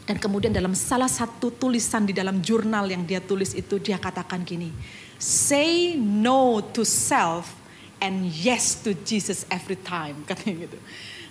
Dan 0.10 0.18
kemudian 0.18 0.50
dalam 0.50 0.74
salah 0.74 1.06
satu 1.06 1.54
tulisan 1.54 2.02
di 2.02 2.18
dalam 2.18 2.42
jurnal 2.42 2.90
yang 2.90 3.06
dia 3.06 3.22
tulis 3.22 3.54
itu 3.54 3.78
dia 3.78 4.02
katakan 4.02 4.42
gini. 4.42 4.74
Say 5.22 5.94
no 6.02 6.66
to 6.74 6.82
self 6.82 7.54
and 8.02 8.26
yes 8.26 8.82
to 8.82 8.98
Jesus 9.06 9.46
every 9.54 9.78
time. 9.78 10.18
Katanya 10.30 10.66
gitu. 10.66 10.78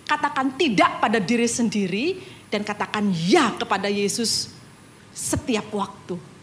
Katakan 0.06 0.54
tidak 0.54 1.02
pada 1.02 1.18
diri 1.18 1.50
sendiri 1.50 2.22
dan 2.46 2.62
katakan 2.62 3.10
ya 3.10 3.50
kepada 3.58 3.90
Yesus 3.90 4.54
setiap 5.10 5.74
waktu 5.74 6.37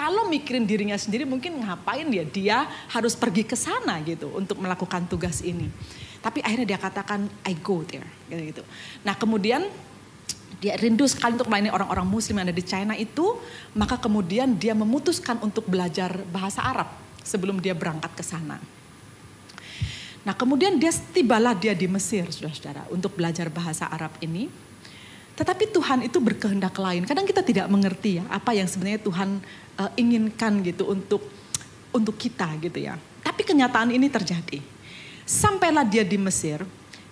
kalau 0.00 0.32
mikirin 0.32 0.64
dirinya 0.64 0.96
sendiri 0.96 1.28
mungkin 1.28 1.60
ngapain 1.60 2.08
dia? 2.08 2.24
Dia 2.24 2.58
harus 2.88 3.12
pergi 3.12 3.44
ke 3.44 3.52
sana 3.52 4.00
gitu 4.00 4.32
untuk 4.32 4.56
melakukan 4.56 5.04
tugas 5.04 5.44
ini. 5.44 5.68
Tapi 6.24 6.40
akhirnya 6.40 6.72
dia 6.72 6.80
katakan 6.80 7.28
I 7.44 7.52
go 7.60 7.84
there 7.84 8.08
gitu. 8.32 8.64
Nah 9.04 9.12
kemudian 9.12 9.68
dia 10.56 10.72
rindu 10.80 11.04
sekali 11.04 11.36
untuk 11.36 11.52
melayani 11.52 11.68
orang-orang 11.68 12.08
muslim 12.08 12.40
yang 12.40 12.48
ada 12.48 12.56
di 12.56 12.64
China 12.64 12.96
itu, 12.96 13.36
maka 13.76 14.00
kemudian 14.00 14.56
dia 14.56 14.72
memutuskan 14.72 15.36
untuk 15.44 15.68
belajar 15.68 16.16
bahasa 16.32 16.64
Arab 16.64 16.88
sebelum 17.20 17.60
dia 17.60 17.76
berangkat 17.76 18.16
ke 18.16 18.24
sana. 18.24 18.56
Nah 20.24 20.32
kemudian 20.32 20.80
dia 20.80 20.96
tibalah 21.12 21.52
dia 21.52 21.76
di 21.76 21.84
Mesir, 21.84 22.24
saudara-saudara, 22.32 22.88
untuk 22.88 23.12
belajar 23.20 23.52
bahasa 23.52 23.84
Arab 23.84 24.16
ini. 24.24 24.48
Tetapi 25.40 25.72
Tuhan 25.72 26.04
itu 26.04 26.20
berkehendak 26.20 26.76
lain. 26.76 27.08
Kadang 27.08 27.24
kita 27.24 27.40
tidak 27.40 27.64
mengerti 27.72 28.20
ya 28.20 28.28
apa 28.28 28.52
yang 28.52 28.68
sebenarnya 28.68 29.00
Tuhan 29.00 29.40
uh, 29.80 29.90
inginkan 29.96 30.60
gitu 30.60 30.92
untuk 30.92 31.24
untuk 31.96 32.20
kita 32.20 32.60
gitu 32.60 32.76
ya. 32.76 33.00
Tapi 33.24 33.40
kenyataan 33.48 33.88
ini 33.88 34.12
terjadi. 34.12 34.60
Sampailah 35.24 35.88
dia 35.88 36.04
di 36.04 36.20
Mesir, 36.20 36.60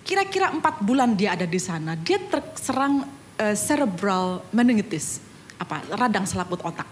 kira-kira 0.05 0.53
empat 0.53 0.77
bulan 0.85 1.17
dia 1.17 1.33
ada 1.33 1.49
di 1.49 1.57
sana, 1.57 1.97
dia 1.97 2.21
terserang 2.21 3.09
uh, 3.41 3.55
cerebral 3.57 4.45
meningitis, 4.53 5.25
apa 5.57 5.81
radang 5.97 6.29
selaput 6.29 6.61
otak. 6.61 6.85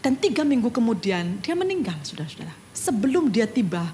Dan 0.00 0.16
tiga 0.16 0.48
minggu 0.48 0.72
kemudian 0.72 1.44
dia 1.44 1.52
meninggal, 1.52 2.00
saudara-saudara. 2.00 2.56
Sebelum 2.72 3.28
dia 3.28 3.44
tiba 3.44 3.84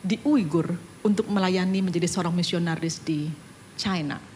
di 0.00 0.16
Uighur 0.24 0.80
untuk 1.04 1.28
melayani 1.28 1.84
menjadi 1.84 2.08
seorang 2.08 2.32
misionaris 2.32 3.04
di 3.04 3.28
China. 3.76 4.31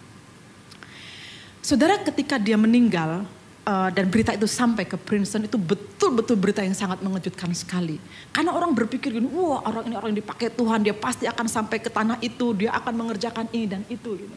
Saudara 1.67 1.99
ketika 1.99 2.39
dia 2.39 2.55
meninggal, 2.55 3.27
uh, 3.67 3.91
dan 3.91 4.07
berita 4.07 4.31
itu 4.31 4.47
sampai 4.47 4.87
ke 4.87 4.95
Princeton 4.95 5.51
itu 5.51 5.59
betul-betul 5.59 6.39
berita 6.39 6.63
yang 6.63 6.79
sangat 6.79 7.03
mengejutkan 7.03 7.51
sekali. 7.59 7.99
Karena 8.31 8.55
orang 8.55 8.71
berpikir 8.71 9.11
gini, 9.11 9.27
wah 9.35 9.67
orang 9.67 9.91
ini 9.91 9.99
orang 9.99 10.15
yang 10.15 10.23
dipakai 10.23 10.55
Tuhan, 10.55 10.87
dia 10.87 10.95
pasti 10.95 11.27
akan 11.27 11.51
sampai 11.51 11.83
ke 11.83 11.91
tanah 11.91 12.23
itu, 12.23 12.55
dia 12.55 12.71
akan 12.71 12.95
mengerjakan 12.95 13.51
ini 13.51 13.67
dan 13.67 13.83
itu. 13.91 14.15
Gitu. 14.15 14.37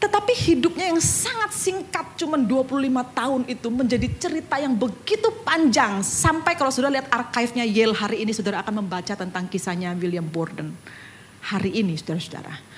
Tetapi 0.00 0.32
hidupnya 0.32 0.88
yang 0.88 1.04
sangat 1.04 1.52
singkat, 1.52 2.16
cuma 2.16 2.40
25 2.40 2.80
tahun 3.12 3.42
itu 3.44 3.68
menjadi 3.68 4.08
cerita 4.16 4.56
yang 4.56 4.72
begitu 4.72 5.28
panjang. 5.44 6.00
Sampai 6.00 6.56
kalau 6.56 6.72
sudah 6.72 6.88
lihat 6.88 7.12
arkivnya 7.12 7.68
Yale 7.68 7.92
hari 7.92 8.24
ini, 8.24 8.32
saudara 8.32 8.64
akan 8.64 8.80
membaca 8.80 9.12
tentang 9.12 9.44
kisahnya 9.52 9.92
William 10.00 10.24
Borden. 10.24 10.72
Hari 11.44 11.76
ini, 11.84 12.00
saudara-saudara. 12.00 12.69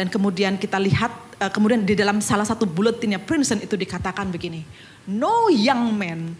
Dan 0.00 0.08
kemudian 0.08 0.56
kita 0.56 0.80
lihat, 0.80 1.12
uh, 1.36 1.52
kemudian 1.52 1.84
di 1.84 1.92
dalam 1.92 2.24
salah 2.24 2.48
satu 2.48 2.64
bulletinnya 2.64 3.20
Princeton 3.20 3.60
itu 3.60 3.76
dikatakan 3.76 4.32
begini. 4.32 4.64
No 5.04 5.52
young 5.52 5.92
man 5.92 6.32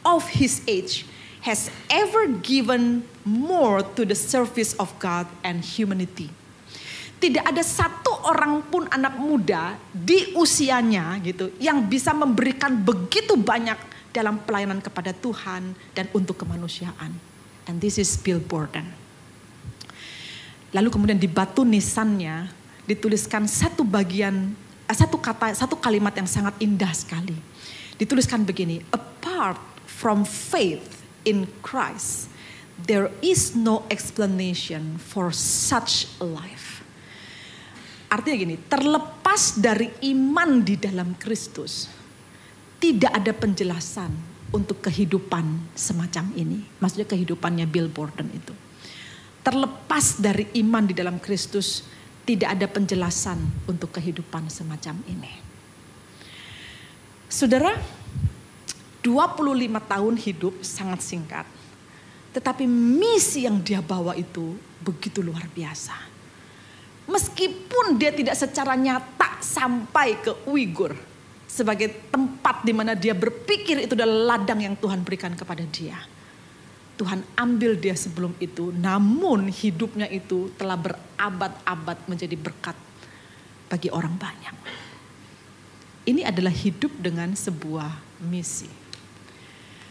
of 0.00 0.24
his 0.32 0.64
age 0.64 1.04
has 1.44 1.68
ever 1.92 2.24
given 2.40 3.04
more 3.20 3.84
to 3.84 4.08
the 4.08 4.16
service 4.16 4.72
of 4.80 4.88
God 4.96 5.28
and 5.44 5.60
humanity. 5.60 6.32
Tidak 7.20 7.44
ada 7.44 7.60
satu 7.60 8.16
orang 8.32 8.64
pun 8.64 8.88
anak 8.88 9.20
muda 9.20 9.76
di 9.92 10.32
usianya 10.32 11.20
gitu 11.20 11.52
yang 11.60 11.84
bisa 11.84 12.16
memberikan 12.16 12.80
begitu 12.80 13.36
banyak 13.36 13.76
dalam 14.08 14.40
pelayanan 14.40 14.80
kepada 14.80 15.12
Tuhan 15.12 15.76
dan 15.92 16.08
untuk 16.16 16.40
kemanusiaan. 16.40 17.12
And 17.68 17.76
this 17.76 18.00
is 18.00 18.16
Bill 18.16 18.40
Borden. 18.40 18.88
Lalu 20.72 20.88
kemudian 20.88 21.20
di 21.20 21.28
batu 21.28 21.60
nisannya 21.60 22.64
dituliskan 22.86 23.50
satu 23.50 23.82
bagian, 23.82 24.54
eh, 24.86 24.96
satu 24.96 25.18
kata, 25.18 25.52
satu 25.52 25.76
kalimat 25.76 26.14
yang 26.14 26.30
sangat 26.30 26.54
indah 26.62 26.90
sekali. 26.94 27.34
Dituliskan 27.98 28.46
begini, 28.46 28.80
apart 28.94 29.58
from 29.84 30.22
faith 30.22 31.02
in 31.26 31.50
Christ, 31.60 32.30
there 32.78 33.10
is 33.20 33.58
no 33.58 33.84
explanation 33.90 35.02
for 35.02 35.34
such 35.34 36.06
a 36.22 36.26
life. 36.26 36.86
Artinya 38.06 38.36
gini, 38.38 38.56
terlepas 38.70 39.58
dari 39.58 39.90
iman 40.14 40.62
di 40.62 40.78
dalam 40.78 41.18
Kristus, 41.18 41.90
tidak 42.78 43.10
ada 43.10 43.32
penjelasan 43.34 44.14
untuk 44.54 44.78
kehidupan 44.78 45.74
semacam 45.74 46.30
ini. 46.38 46.62
Maksudnya 46.78 47.08
kehidupannya 47.10 47.66
Bill 47.66 47.90
Borden 47.90 48.30
itu. 48.30 48.54
Terlepas 49.42 50.22
dari 50.22 50.46
iman 50.62 50.86
di 50.86 50.94
dalam 50.94 51.18
Kristus, 51.18 51.82
tidak 52.26 52.58
ada 52.58 52.66
penjelasan 52.66 53.38
untuk 53.70 53.94
kehidupan 53.94 54.50
semacam 54.50 54.98
ini. 55.06 55.30
Saudara, 57.30 57.78
25 59.00 59.30
tahun 59.86 60.14
hidup 60.18 60.54
sangat 60.66 61.00
singkat. 61.06 61.46
Tetapi 62.34 62.66
misi 62.66 63.46
yang 63.46 63.62
dia 63.62 63.78
bawa 63.78 64.18
itu 64.18 64.58
begitu 64.82 65.22
luar 65.22 65.46
biasa. 65.54 65.94
Meskipun 67.06 67.96
dia 67.96 68.10
tidak 68.10 68.34
secara 68.34 68.74
nyata 68.74 69.38
sampai 69.38 70.18
ke 70.18 70.34
Uighur 70.50 70.98
sebagai 71.46 72.10
tempat 72.10 72.66
di 72.66 72.74
mana 72.74 72.98
dia 72.98 73.14
berpikir 73.14 73.86
itu 73.86 73.94
adalah 73.94 74.34
ladang 74.34 74.66
yang 74.66 74.74
Tuhan 74.74 75.06
berikan 75.06 75.32
kepada 75.38 75.62
dia 75.70 75.96
Tuhan 76.96 77.20
ambil 77.36 77.76
dia 77.76 77.92
sebelum 77.92 78.32
itu, 78.40 78.72
namun 78.72 79.52
hidupnya 79.52 80.08
itu 80.08 80.48
telah 80.56 80.80
berabad-abad 80.80 82.08
menjadi 82.08 82.36
berkat 82.40 82.76
bagi 83.68 83.92
orang 83.92 84.16
banyak. 84.16 84.56
Ini 86.06 86.24
adalah 86.24 86.54
hidup 86.54 86.96
dengan 87.02 87.36
sebuah 87.36 88.22
misi. 88.24 88.70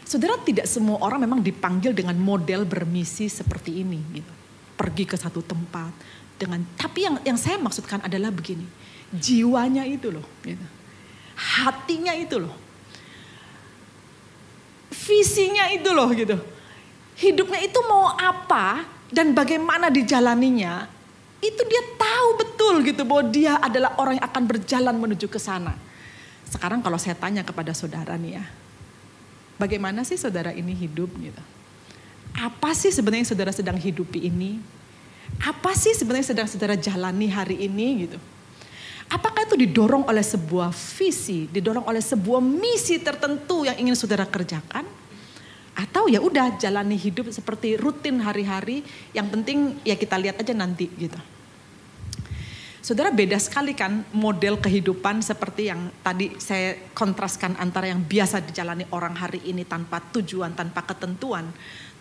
Saudara 0.06 0.38
tidak 0.42 0.66
semua 0.70 0.98
orang 1.02 1.22
memang 1.22 1.42
dipanggil 1.42 1.94
dengan 1.94 2.14
model 2.18 2.66
bermisi 2.66 3.30
seperti 3.30 3.82
ini 3.82 3.98
gitu. 4.14 4.32
Pergi 4.74 5.04
ke 5.06 5.14
satu 5.18 5.42
tempat 5.42 5.92
dengan 6.38 6.62
tapi 6.74 7.04
yang 7.04 7.16
yang 7.22 7.38
saya 7.38 7.58
maksudkan 7.58 8.02
adalah 8.06 8.30
begini. 8.30 8.64
Jiwanya 9.14 9.86
itu 9.86 10.10
loh 10.10 10.24
gitu. 10.46 10.62
Hatinya 11.36 12.16
itu 12.16 12.38
loh. 12.38 12.54
Visinya 14.94 15.68
itu 15.70 15.90
loh 15.92 16.08
gitu. 16.16 16.55
Hidupnya 17.16 17.64
itu 17.64 17.80
mau 17.88 18.12
apa 18.12 18.84
dan 19.08 19.32
bagaimana 19.32 19.88
dijalaninya 19.88 20.88
itu 21.40 21.62
dia 21.68 21.82
tahu 21.96 22.28
betul 22.40 22.74
gitu 22.84 23.02
bahwa 23.04 23.24
dia 23.28 23.56
adalah 23.60 23.96
orang 23.96 24.20
yang 24.20 24.26
akan 24.26 24.44
berjalan 24.44 24.96
menuju 24.96 25.28
ke 25.28 25.40
sana. 25.40 25.72
Sekarang 26.48 26.84
kalau 26.84 27.00
saya 27.00 27.16
tanya 27.16 27.40
kepada 27.42 27.72
saudara 27.72 28.14
nih 28.20 28.40
ya, 28.40 28.44
Bagaimana 29.56 30.04
sih 30.04 30.20
saudara 30.20 30.52
ini 30.52 30.76
hidup 30.76 31.08
gitu? 31.16 31.42
Apa 32.36 32.76
sih 32.76 32.92
sebenarnya 32.92 33.32
saudara 33.32 33.48
sedang 33.56 33.80
hidupi 33.80 34.28
ini? 34.28 34.60
Apa 35.40 35.72
sih 35.72 35.96
sebenarnya 35.96 36.36
sedang 36.36 36.48
saudara 36.48 36.76
jalani 36.76 37.32
hari 37.32 37.64
ini 37.64 38.04
gitu? 38.04 38.20
Apakah 39.08 39.48
itu 39.48 39.56
didorong 39.56 40.04
oleh 40.04 40.20
sebuah 40.20 40.74
visi, 40.74 41.48
didorong 41.48 41.88
oleh 41.88 42.04
sebuah 42.04 42.42
misi 42.42 43.00
tertentu 43.00 43.64
yang 43.64 43.80
ingin 43.80 43.96
saudara 43.96 44.28
kerjakan? 44.28 44.84
Atau 45.76 46.08
ya 46.08 46.24
udah 46.24 46.56
jalani 46.56 46.96
hidup 46.96 47.28
seperti 47.28 47.76
rutin 47.76 48.24
hari-hari, 48.24 48.80
yang 49.12 49.28
penting 49.28 49.76
ya 49.84 49.92
kita 49.92 50.16
lihat 50.16 50.40
aja 50.40 50.56
nanti 50.56 50.88
gitu. 50.96 51.20
Saudara 52.86 53.10
beda 53.10 53.34
sekali 53.42 53.74
kan 53.74 54.06
model 54.14 54.62
kehidupan 54.62 55.18
seperti 55.18 55.74
yang 55.74 55.90
tadi 56.06 56.38
saya 56.38 56.78
kontraskan 56.94 57.58
antara 57.58 57.90
yang 57.90 57.98
biasa 57.98 58.38
dijalani 58.46 58.86
orang 58.94 59.10
hari 59.18 59.42
ini 59.42 59.66
tanpa 59.66 59.98
tujuan, 60.14 60.54
tanpa 60.54 60.86
ketentuan, 60.86 61.50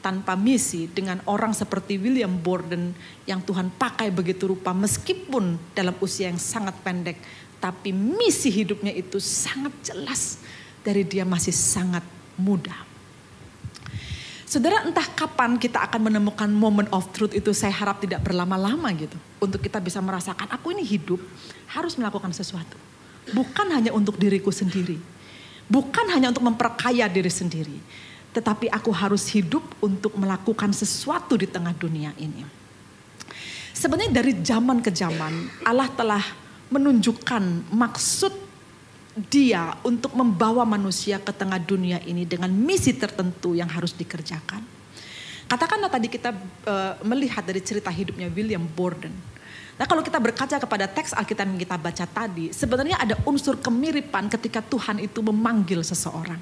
tanpa 0.06 0.38
misi 0.38 0.86
dengan 0.86 1.26
orang 1.26 1.58
seperti 1.58 1.98
William 1.98 2.38
Borden 2.38 2.94
yang 3.26 3.42
Tuhan 3.42 3.74
pakai 3.74 4.14
begitu 4.14 4.46
rupa 4.54 4.78
meskipun 4.78 5.58
dalam 5.74 5.98
usia 6.06 6.30
yang 6.30 6.38
sangat 6.38 6.78
pendek 6.86 7.18
tapi 7.58 7.90
misi 7.90 8.54
hidupnya 8.54 8.94
itu 8.94 9.18
sangat 9.18 9.74
jelas 9.82 10.38
dari 10.86 11.02
dia 11.02 11.26
masih 11.26 11.50
sangat 11.50 12.06
muda. 12.38 12.78
Saudara 14.46 14.86
entah 14.86 15.10
kapan 15.18 15.58
kita 15.58 15.82
akan 15.90 16.14
menemukan 16.14 16.46
moment 16.54 16.86
of 16.94 17.10
truth 17.18 17.34
itu 17.34 17.50
saya 17.50 17.74
harap 17.74 17.98
tidak 17.98 18.22
berlama-lama 18.22 18.94
gitu. 18.94 19.18
Untuk 19.42 19.58
kita 19.58 19.82
bisa 19.82 19.98
merasakan 20.06 20.46
aku 20.54 20.70
ini 20.70 20.86
hidup 20.86 21.18
harus 21.74 21.98
melakukan 21.98 22.30
sesuatu. 22.30 22.78
Bukan 23.34 23.74
hanya 23.74 23.90
untuk 23.90 24.22
diriku 24.22 24.54
sendiri. 24.54 25.02
Bukan 25.66 26.14
hanya 26.14 26.30
untuk 26.30 26.46
memperkaya 26.46 27.10
diri 27.10 27.34
sendiri. 27.34 27.82
Tetapi 28.38 28.70
aku 28.70 28.94
harus 28.94 29.26
hidup 29.34 29.66
untuk 29.82 30.14
melakukan 30.14 30.70
sesuatu 30.78 31.34
di 31.34 31.50
tengah 31.50 31.74
dunia 31.74 32.14
ini. 32.22 32.46
Sebenarnya 33.74 34.22
dari 34.22 34.38
zaman 34.46 34.78
ke 34.86 34.94
zaman 34.94 35.66
Allah 35.66 35.90
telah 35.90 36.22
menunjukkan 36.70 37.74
maksud 37.74 38.45
dia 39.16 39.80
untuk 39.88 40.12
membawa 40.12 40.68
manusia 40.68 41.16
ke 41.24 41.32
tengah 41.32 41.56
dunia 41.56 42.04
ini 42.04 42.28
dengan 42.28 42.52
misi 42.52 42.92
tertentu 42.92 43.56
yang 43.56 43.72
harus 43.72 43.96
dikerjakan. 43.96 44.60
Katakanlah 45.48 45.88
tadi 45.88 46.12
kita 46.12 46.36
uh, 46.68 47.00
melihat 47.08 47.48
dari 47.48 47.64
cerita 47.64 47.88
hidupnya 47.88 48.28
William 48.28 48.68
Borden. 48.68 49.16
Nah 49.76 49.86
kalau 49.88 50.04
kita 50.04 50.20
berkaca 50.20 50.56
kepada 50.60 50.86
teks 50.88 51.16
Alkitab 51.16 51.48
yang 51.48 51.60
kita 51.60 51.76
baca 51.80 52.06
tadi, 52.08 52.52
sebenarnya 52.52 53.00
ada 53.00 53.16
unsur 53.24 53.60
kemiripan 53.60 54.28
ketika 54.28 54.60
Tuhan 54.60 55.00
itu 55.00 55.24
memanggil 55.24 55.80
seseorang. 55.84 56.40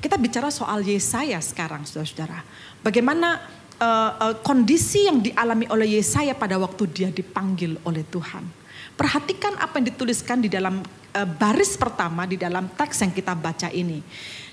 Kita 0.00 0.16
bicara 0.16 0.48
soal 0.48 0.80
Yesaya 0.80 1.36
sekarang, 1.44 1.84
saudara-saudara. 1.84 2.40
Bagaimana 2.80 3.44
uh, 3.76 4.12
uh, 4.16 4.34
kondisi 4.40 5.04
yang 5.04 5.20
dialami 5.20 5.68
oleh 5.68 6.00
Yesaya 6.00 6.32
pada 6.32 6.56
waktu 6.56 6.88
dia 6.88 7.08
dipanggil 7.12 7.76
oleh 7.84 8.04
Tuhan. 8.08 8.59
Perhatikan 9.00 9.56
apa 9.56 9.80
yang 9.80 9.88
dituliskan 9.96 10.44
di 10.44 10.52
dalam 10.52 10.84
Eh, 11.10 11.26
baris 11.26 11.74
pertama 11.74 12.22
di 12.22 12.38
dalam 12.38 12.70
teks 12.70 13.02
yang 13.02 13.10
kita 13.10 13.34
baca 13.34 13.66
ini. 13.74 13.98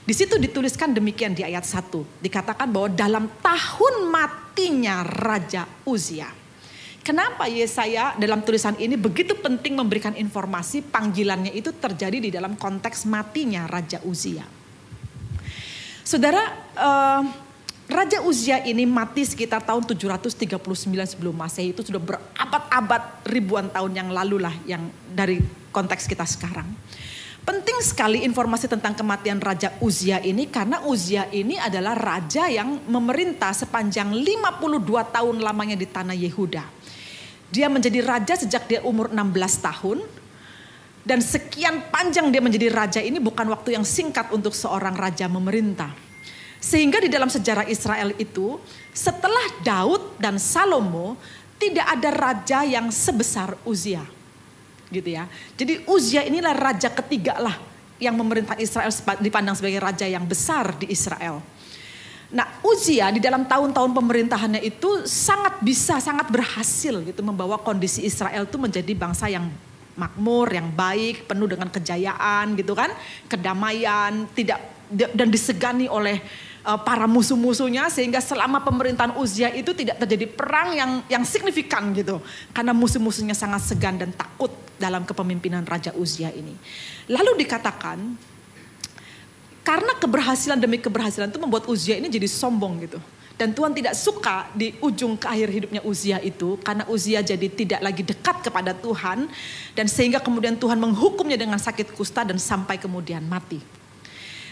Di 0.01 0.09
situ 0.09 0.41
dituliskan 0.41 0.89
demikian 0.89 1.37
di 1.37 1.45
ayat 1.45 1.61
1. 1.61 2.01
Dikatakan 2.17 2.65
bahwa 2.73 2.89
dalam 2.89 3.29
tahun 3.45 4.09
matinya 4.09 5.05
Raja 5.05 5.69
Uzia. 5.85 6.33
Kenapa 7.05 7.45
Yesaya 7.45 8.17
dalam 8.17 8.41
tulisan 8.41 8.73
ini 8.81 8.97
begitu 8.97 9.37
penting 9.37 9.77
memberikan 9.77 10.17
informasi 10.17 10.81
panggilannya 10.81 11.53
itu 11.53 11.69
terjadi 11.77 12.17
di 12.17 12.33
dalam 12.33 12.57
konteks 12.57 13.05
matinya 13.05 13.69
Raja 13.69 14.01
Uzia. 14.01 14.43
Saudara, 16.01 16.41
uh, 16.73 17.21
Raja 17.87 18.19
Uzia 18.19 18.59
ini 18.67 18.83
mati 18.83 19.23
sekitar 19.23 19.63
tahun 19.63 19.87
739 19.87 20.35
sebelum 21.07 21.31
Masehi 21.31 21.71
itu 21.71 21.87
sudah 21.87 22.03
berabad-abad 22.03 23.23
ribuan 23.23 23.71
tahun 23.71 23.95
yang 23.95 24.09
lalu 24.11 24.43
lah 24.43 24.51
yang 24.67 24.91
dari 25.07 25.39
konteks 25.71 26.03
kita 26.03 26.27
sekarang. 26.27 26.67
Penting 27.47 27.79
sekali 27.79 28.27
informasi 28.27 28.67
tentang 28.67 28.91
kematian 28.91 29.39
Raja 29.39 29.71
Uzia 29.79 30.19
ini 30.19 30.51
karena 30.51 30.83
Uzia 30.83 31.31
ini 31.31 31.55
adalah 31.55 31.95
raja 31.95 32.51
yang 32.51 32.83
memerintah 32.91 33.55
sepanjang 33.55 34.11
52 34.11 34.83
tahun 35.15 35.39
lamanya 35.39 35.79
di 35.79 35.87
tanah 35.87 36.11
Yehuda. 36.11 36.67
Dia 37.47 37.71
menjadi 37.71 38.03
raja 38.03 38.35
sejak 38.35 38.67
dia 38.67 38.83
umur 38.83 39.07
16 39.15 39.31
tahun 39.63 40.03
dan 41.07 41.23
sekian 41.23 41.87
panjang 41.87 42.35
dia 42.35 42.43
menjadi 42.43 42.67
raja 42.67 42.99
ini 42.99 43.15
bukan 43.23 43.47
waktu 43.47 43.79
yang 43.79 43.87
singkat 43.87 44.27
untuk 44.35 44.51
seorang 44.51 44.99
raja 44.99 45.31
memerintah. 45.31 46.06
Sehingga 46.57 46.97
di 46.97 47.09
dalam 47.09 47.29
sejarah 47.29 47.69
Israel 47.69 48.17
itu 48.17 48.57
setelah 48.91 49.61
Daud 49.61 50.17
dan 50.17 50.41
Salomo 50.41 51.17
tidak 51.57 51.85
ada 51.85 52.09
raja 52.13 52.59
yang 52.65 52.89
sebesar 52.89 53.57
Uzia 53.65 54.05
gitu 54.87 55.09
ya. 55.11 55.27
Jadi 55.59 55.83
Uzia 55.87 56.23
inilah 56.23 56.55
raja 56.55 56.87
ketiga 56.87 57.35
lah 57.37 57.55
yang 57.97 58.15
memerintah 58.15 58.55
Israel 58.61 58.93
dipandang 59.19 59.57
sebagai 59.57 59.81
raja 59.81 60.05
yang 60.07 60.23
besar 60.23 60.71
di 60.77 60.87
Israel. 60.87 61.43
Nah 62.27 62.59
Uzia 62.63 63.11
di 63.11 63.23
dalam 63.23 63.47
tahun-tahun 63.47 63.91
pemerintahannya 63.95 64.61
itu 64.63 65.07
sangat 65.07 65.59
bisa, 65.63 65.99
sangat 65.99 66.27
berhasil 66.27 67.03
gitu 67.03 67.21
membawa 67.23 67.59
kondisi 67.59 68.03
Israel 68.03 68.43
itu 68.47 68.57
menjadi 68.59 68.91
bangsa 68.95 69.31
yang 69.31 69.47
makmur, 69.97 70.53
yang 70.53 70.69
baik, 70.69 71.25
penuh 71.25 71.49
dengan 71.49 71.73
kejayaan 71.73 72.53
gitu 72.53 72.77
kan, 72.77 72.93
kedamaian, 73.25 74.29
tidak 74.37 74.61
dan 74.93 75.27
disegani 75.27 75.89
oleh 75.89 76.21
para 76.75 77.07
musuh-musuhnya 77.07 77.87
sehingga 77.87 78.19
selama 78.19 78.59
pemerintahan 78.59 79.15
Uzia 79.15 79.47
itu 79.55 79.71
tidak 79.71 80.03
terjadi 80.03 80.27
perang 80.27 80.75
yang 80.75 80.91
yang 81.07 81.23
signifikan 81.23 81.95
gitu 81.95 82.19
karena 82.51 82.75
musuh-musuhnya 82.75 83.31
sangat 83.31 83.63
segan 83.63 83.95
dan 83.95 84.11
takut 84.11 84.51
dalam 84.75 85.07
kepemimpinan 85.07 85.63
Raja 85.63 85.95
Uzia 85.95 86.27
ini. 86.35 86.59
Lalu 87.07 87.47
dikatakan 87.47 87.97
karena 89.63 89.93
keberhasilan 89.95 90.59
demi 90.59 90.75
keberhasilan 90.83 91.31
itu 91.31 91.39
membuat 91.39 91.71
Uzia 91.71 91.95
ini 91.95 92.11
jadi 92.11 92.27
sombong 92.27 92.83
gitu. 92.83 92.99
Dan 93.37 93.53
Tuhan 93.53 93.69
tidak 93.69 93.93
suka 93.93 94.49
di 94.57 94.73
ujung 94.81 95.13
ke 95.13 95.29
akhir 95.29 95.47
hidupnya 95.53 95.81
Uzia 95.85 96.17
itu 96.19 96.57
karena 96.65 96.89
Uzia 96.89 97.21
jadi 97.21 97.47
tidak 97.47 97.79
lagi 97.85 98.01
dekat 98.01 98.41
kepada 98.41 98.73
Tuhan 98.73 99.29
dan 99.77 99.85
sehingga 99.85 100.17
kemudian 100.17 100.57
Tuhan 100.57 100.81
menghukumnya 100.81 101.37
dengan 101.37 101.61
sakit 101.61 101.93
kusta 101.93 102.25
dan 102.25 102.41
sampai 102.41 102.81
kemudian 102.81 103.21
mati. 103.23 103.76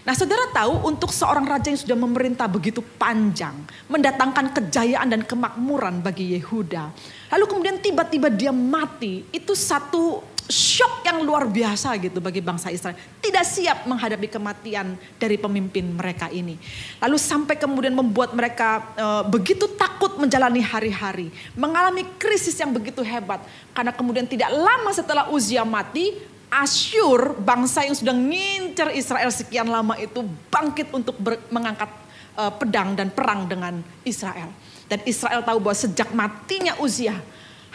Nah 0.06 0.14
saudara 0.14 0.46
tahu 0.54 0.86
untuk 0.86 1.10
seorang 1.10 1.50
raja 1.50 1.74
yang 1.74 1.82
sudah 1.82 1.98
memerintah 1.98 2.46
begitu 2.46 2.86
panjang. 3.02 3.58
Mendatangkan 3.90 4.54
kejayaan 4.54 5.10
dan 5.10 5.26
kemakmuran 5.26 6.06
bagi 6.06 6.38
Yehuda. 6.38 6.94
Lalu 7.34 7.46
kemudian 7.50 7.82
tiba-tiba 7.82 8.30
dia 8.30 8.54
mati. 8.54 9.26
Itu 9.34 9.58
satu 9.58 10.22
shock 10.46 11.02
yang 11.02 11.26
luar 11.26 11.50
biasa 11.50 11.98
gitu 11.98 12.22
bagi 12.22 12.38
bangsa 12.38 12.70
Israel. 12.70 12.94
Tidak 13.18 13.42
siap 13.42 13.90
menghadapi 13.90 14.30
kematian 14.30 14.94
dari 15.18 15.42
pemimpin 15.42 15.98
mereka 15.98 16.30
ini. 16.30 16.54
Lalu 17.02 17.18
sampai 17.18 17.58
kemudian 17.58 17.98
membuat 17.98 18.38
mereka 18.38 18.86
e, 18.94 19.08
begitu 19.34 19.66
takut 19.74 20.22
menjalani 20.22 20.62
hari-hari. 20.62 21.34
Mengalami 21.58 22.06
krisis 22.22 22.54
yang 22.62 22.70
begitu 22.70 23.02
hebat. 23.02 23.42
Karena 23.74 23.90
kemudian 23.90 24.30
tidak 24.30 24.54
lama 24.54 24.94
setelah 24.94 25.34
Uzia 25.34 25.66
mati, 25.66 26.14
Asyur, 26.56 27.36
bangsa 27.44 27.84
yang 27.84 28.00
sudah 28.00 28.16
ngincer 28.16 28.96
Israel 28.96 29.28
sekian 29.28 29.68
lama 29.68 30.00
itu 30.00 30.24
bangkit 30.48 30.88
untuk 30.96 31.20
ber, 31.20 31.36
mengangkat 31.52 31.92
uh, 32.40 32.48
pedang 32.56 32.96
dan 32.96 33.12
perang 33.12 33.44
dengan 33.44 33.84
Israel. 34.08 34.48
Dan 34.88 35.04
Israel 35.04 35.44
tahu 35.44 35.60
bahwa 35.60 35.76
sejak 35.76 36.16
matinya 36.16 36.80
Uzia, 36.80 37.20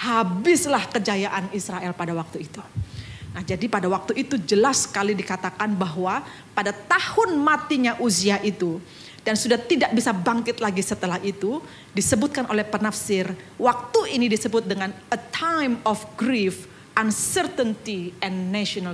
habislah 0.00 0.88
kejayaan 0.88 1.52
Israel 1.52 1.92
pada 1.92 2.16
waktu 2.16 2.48
itu. 2.48 2.64
Nah 3.36 3.44
jadi 3.44 3.68
pada 3.68 3.84
waktu 3.92 4.16
itu 4.16 4.40
jelas 4.40 4.88
sekali 4.88 5.12
dikatakan 5.12 5.76
bahwa 5.76 6.24
pada 6.56 6.72
tahun 6.72 7.36
matinya 7.36 8.00
Uzia 8.00 8.40
itu, 8.40 8.80
dan 9.20 9.36
sudah 9.36 9.60
tidak 9.60 9.92
bisa 9.92 10.16
bangkit 10.16 10.56
lagi 10.56 10.80
setelah 10.80 11.20
itu, 11.20 11.60
disebutkan 11.92 12.48
oleh 12.48 12.64
penafsir, 12.64 13.28
waktu 13.60 14.16
ini 14.16 14.32
disebut 14.32 14.64
dengan 14.64 14.88
a 15.12 15.20
time 15.36 15.76
of 15.84 16.00
grief 16.16 16.64
uncertainty 17.00 18.12
and 18.20 18.52
national 18.52 18.92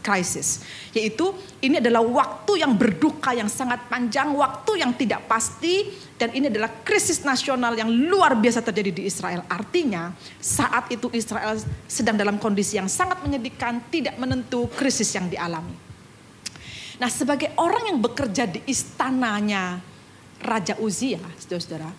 crisis. 0.00 0.62
Yaitu 0.94 1.34
ini 1.58 1.82
adalah 1.82 2.06
waktu 2.06 2.62
yang 2.62 2.78
berduka 2.78 3.34
yang 3.34 3.50
sangat 3.50 3.82
panjang, 3.90 4.30
waktu 4.30 4.78
yang 4.78 4.94
tidak 4.94 5.26
pasti 5.26 5.90
dan 6.14 6.30
ini 6.34 6.46
adalah 6.46 6.70
krisis 6.86 7.26
nasional 7.26 7.74
yang 7.74 7.90
luar 7.90 8.38
biasa 8.38 8.62
terjadi 8.62 9.02
di 9.02 9.02
Israel. 9.10 9.42
Artinya 9.50 10.14
saat 10.38 10.86
itu 10.94 11.10
Israel 11.10 11.58
sedang 11.90 12.14
dalam 12.14 12.38
kondisi 12.38 12.78
yang 12.78 12.86
sangat 12.86 13.18
menyedihkan, 13.26 13.90
tidak 13.90 14.14
menentu 14.14 14.70
krisis 14.78 15.10
yang 15.14 15.26
dialami. 15.26 15.74
Nah 16.98 17.10
sebagai 17.10 17.54
orang 17.58 17.94
yang 17.94 17.98
bekerja 18.02 18.50
di 18.50 18.62
istananya 18.66 19.78
Raja 20.42 20.78
Uzia, 20.78 21.22
saudara-saudara, 21.38 21.90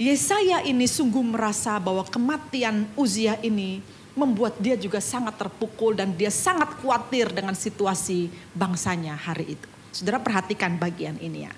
Yesaya 0.00 0.64
ini 0.64 0.88
sungguh 0.88 1.20
merasa 1.20 1.76
bahwa 1.76 2.04
kematian 2.08 2.88
Uzia 2.96 3.36
ini 3.44 3.84
membuat 4.12 4.60
dia 4.60 4.76
juga 4.76 5.00
sangat 5.00 5.40
terpukul 5.40 5.96
dan 5.96 6.12
dia 6.12 6.28
sangat 6.28 6.76
khawatir 6.80 7.32
dengan 7.32 7.56
situasi 7.56 8.28
bangsanya 8.52 9.16
hari 9.16 9.56
itu. 9.56 9.68
Saudara 9.92 10.20
perhatikan 10.20 10.76
bagian 10.76 11.16
ini 11.20 11.48
ya. 11.48 11.52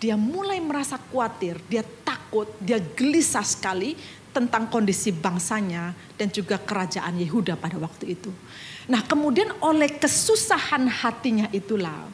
Dia 0.00 0.16
mulai 0.20 0.60
merasa 0.60 1.00
khawatir, 1.00 1.60
dia 1.68 1.80
takut, 2.04 2.48
dia 2.60 2.76
gelisah 2.76 3.44
sekali 3.44 3.96
tentang 4.34 4.68
kondisi 4.68 5.14
bangsanya 5.14 5.94
dan 6.18 6.28
juga 6.28 6.60
kerajaan 6.60 7.16
Yehuda 7.16 7.56
pada 7.56 7.78
waktu 7.78 8.18
itu. 8.18 8.28
Nah 8.90 9.00
kemudian 9.00 9.54
oleh 9.64 9.88
kesusahan 9.96 10.84
hatinya 10.90 11.48
itulah, 11.54 12.04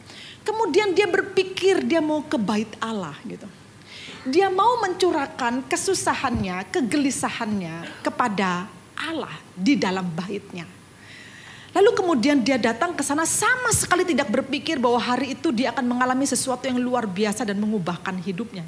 kemudian 0.46 0.94
dia 0.94 1.10
berpikir 1.10 1.82
dia 1.82 1.98
mau 1.98 2.22
ke 2.22 2.38
bait 2.38 2.70
Allah 2.78 3.16
gitu 3.26 3.48
dia 4.28 4.52
mau 4.52 4.76
mencurahkan 4.84 5.64
kesusahannya, 5.64 6.68
kegelisahannya 6.68 8.04
kepada 8.04 8.68
Allah 9.00 9.32
di 9.56 9.80
dalam 9.80 10.04
baitnya. 10.12 10.68
Lalu 11.70 11.90
kemudian 11.94 12.42
dia 12.42 12.58
datang 12.58 12.92
ke 12.98 13.02
sana 13.06 13.22
sama 13.22 13.70
sekali 13.70 14.02
tidak 14.02 14.26
berpikir 14.26 14.76
bahwa 14.76 14.98
hari 14.98 15.38
itu 15.38 15.54
dia 15.54 15.70
akan 15.70 15.86
mengalami 15.86 16.26
sesuatu 16.26 16.66
yang 16.66 16.82
luar 16.82 17.06
biasa 17.06 17.46
dan 17.46 17.62
mengubahkan 17.62 18.18
hidupnya. 18.18 18.66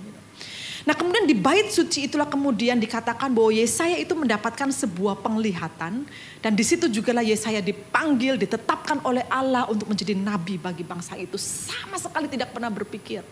Nah 0.83 0.95
kemudian 0.95 1.27
di 1.27 1.35
bait 1.35 1.71
suci 1.71 2.11
itulah 2.11 2.27
kemudian 2.27 2.79
dikatakan 2.79 3.31
bahwa 3.31 3.55
Yesaya 3.55 3.99
itu 3.99 4.14
mendapatkan 4.14 4.71
sebuah 4.71 5.18
penglihatan. 5.18 6.07
Dan 6.42 6.53
di 6.55 6.64
situ 6.66 6.87
juga 6.90 7.14
lah 7.14 7.27
Yesaya 7.27 7.59
dipanggil, 7.59 8.38
ditetapkan 8.38 9.03
oleh 9.03 9.27
Allah 9.31 9.66
untuk 9.66 9.90
menjadi 9.90 10.14
nabi 10.14 10.59
bagi 10.59 10.87
bangsa 10.87 11.18
itu. 11.18 11.38
Sama 11.38 11.99
sekali 11.99 12.31
tidak 12.31 12.55
pernah 12.55 12.71
berpikir 12.71 13.23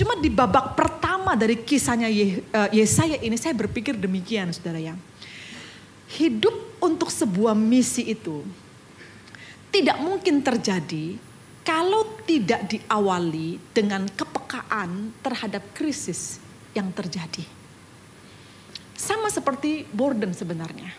Cuma 0.00 0.16
di 0.16 0.30
babak 0.30 0.78
pertama 0.78 1.34
dari 1.34 1.60
kisahnya 1.60 2.08
eh, 2.08 2.38
Yesaya 2.72 3.18
ini 3.20 3.36
saya 3.36 3.52
berpikir 3.52 3.98
demikian 3.98 4.48
saudara 4.54 4.78
ya. 4.78 4.94
Hidup 6.10 6.82
untuk 6.82 7.12
sebuah 7.12 7.54
misi 7.54 8.10
itu 8.10 8.42
tidak 9.70 10.02
mungkin 10.02 10.42
terjadi 10.42 11.14
kalau 11.62 12.02
tidak 12.26 12.66
diawali 12.66 13.62
dengan 13.70 14.08
kepekaan 14.10 15.14
terhadap 15.22 15.62
krisis 15.76 16.42
yang 16.74 16.90
terjadi. 16.90 17.46
Sama 18.98 19.30
seperti 19.30 19.86
Borden 19.88 20.34
sebenarnya. 20.34 20.90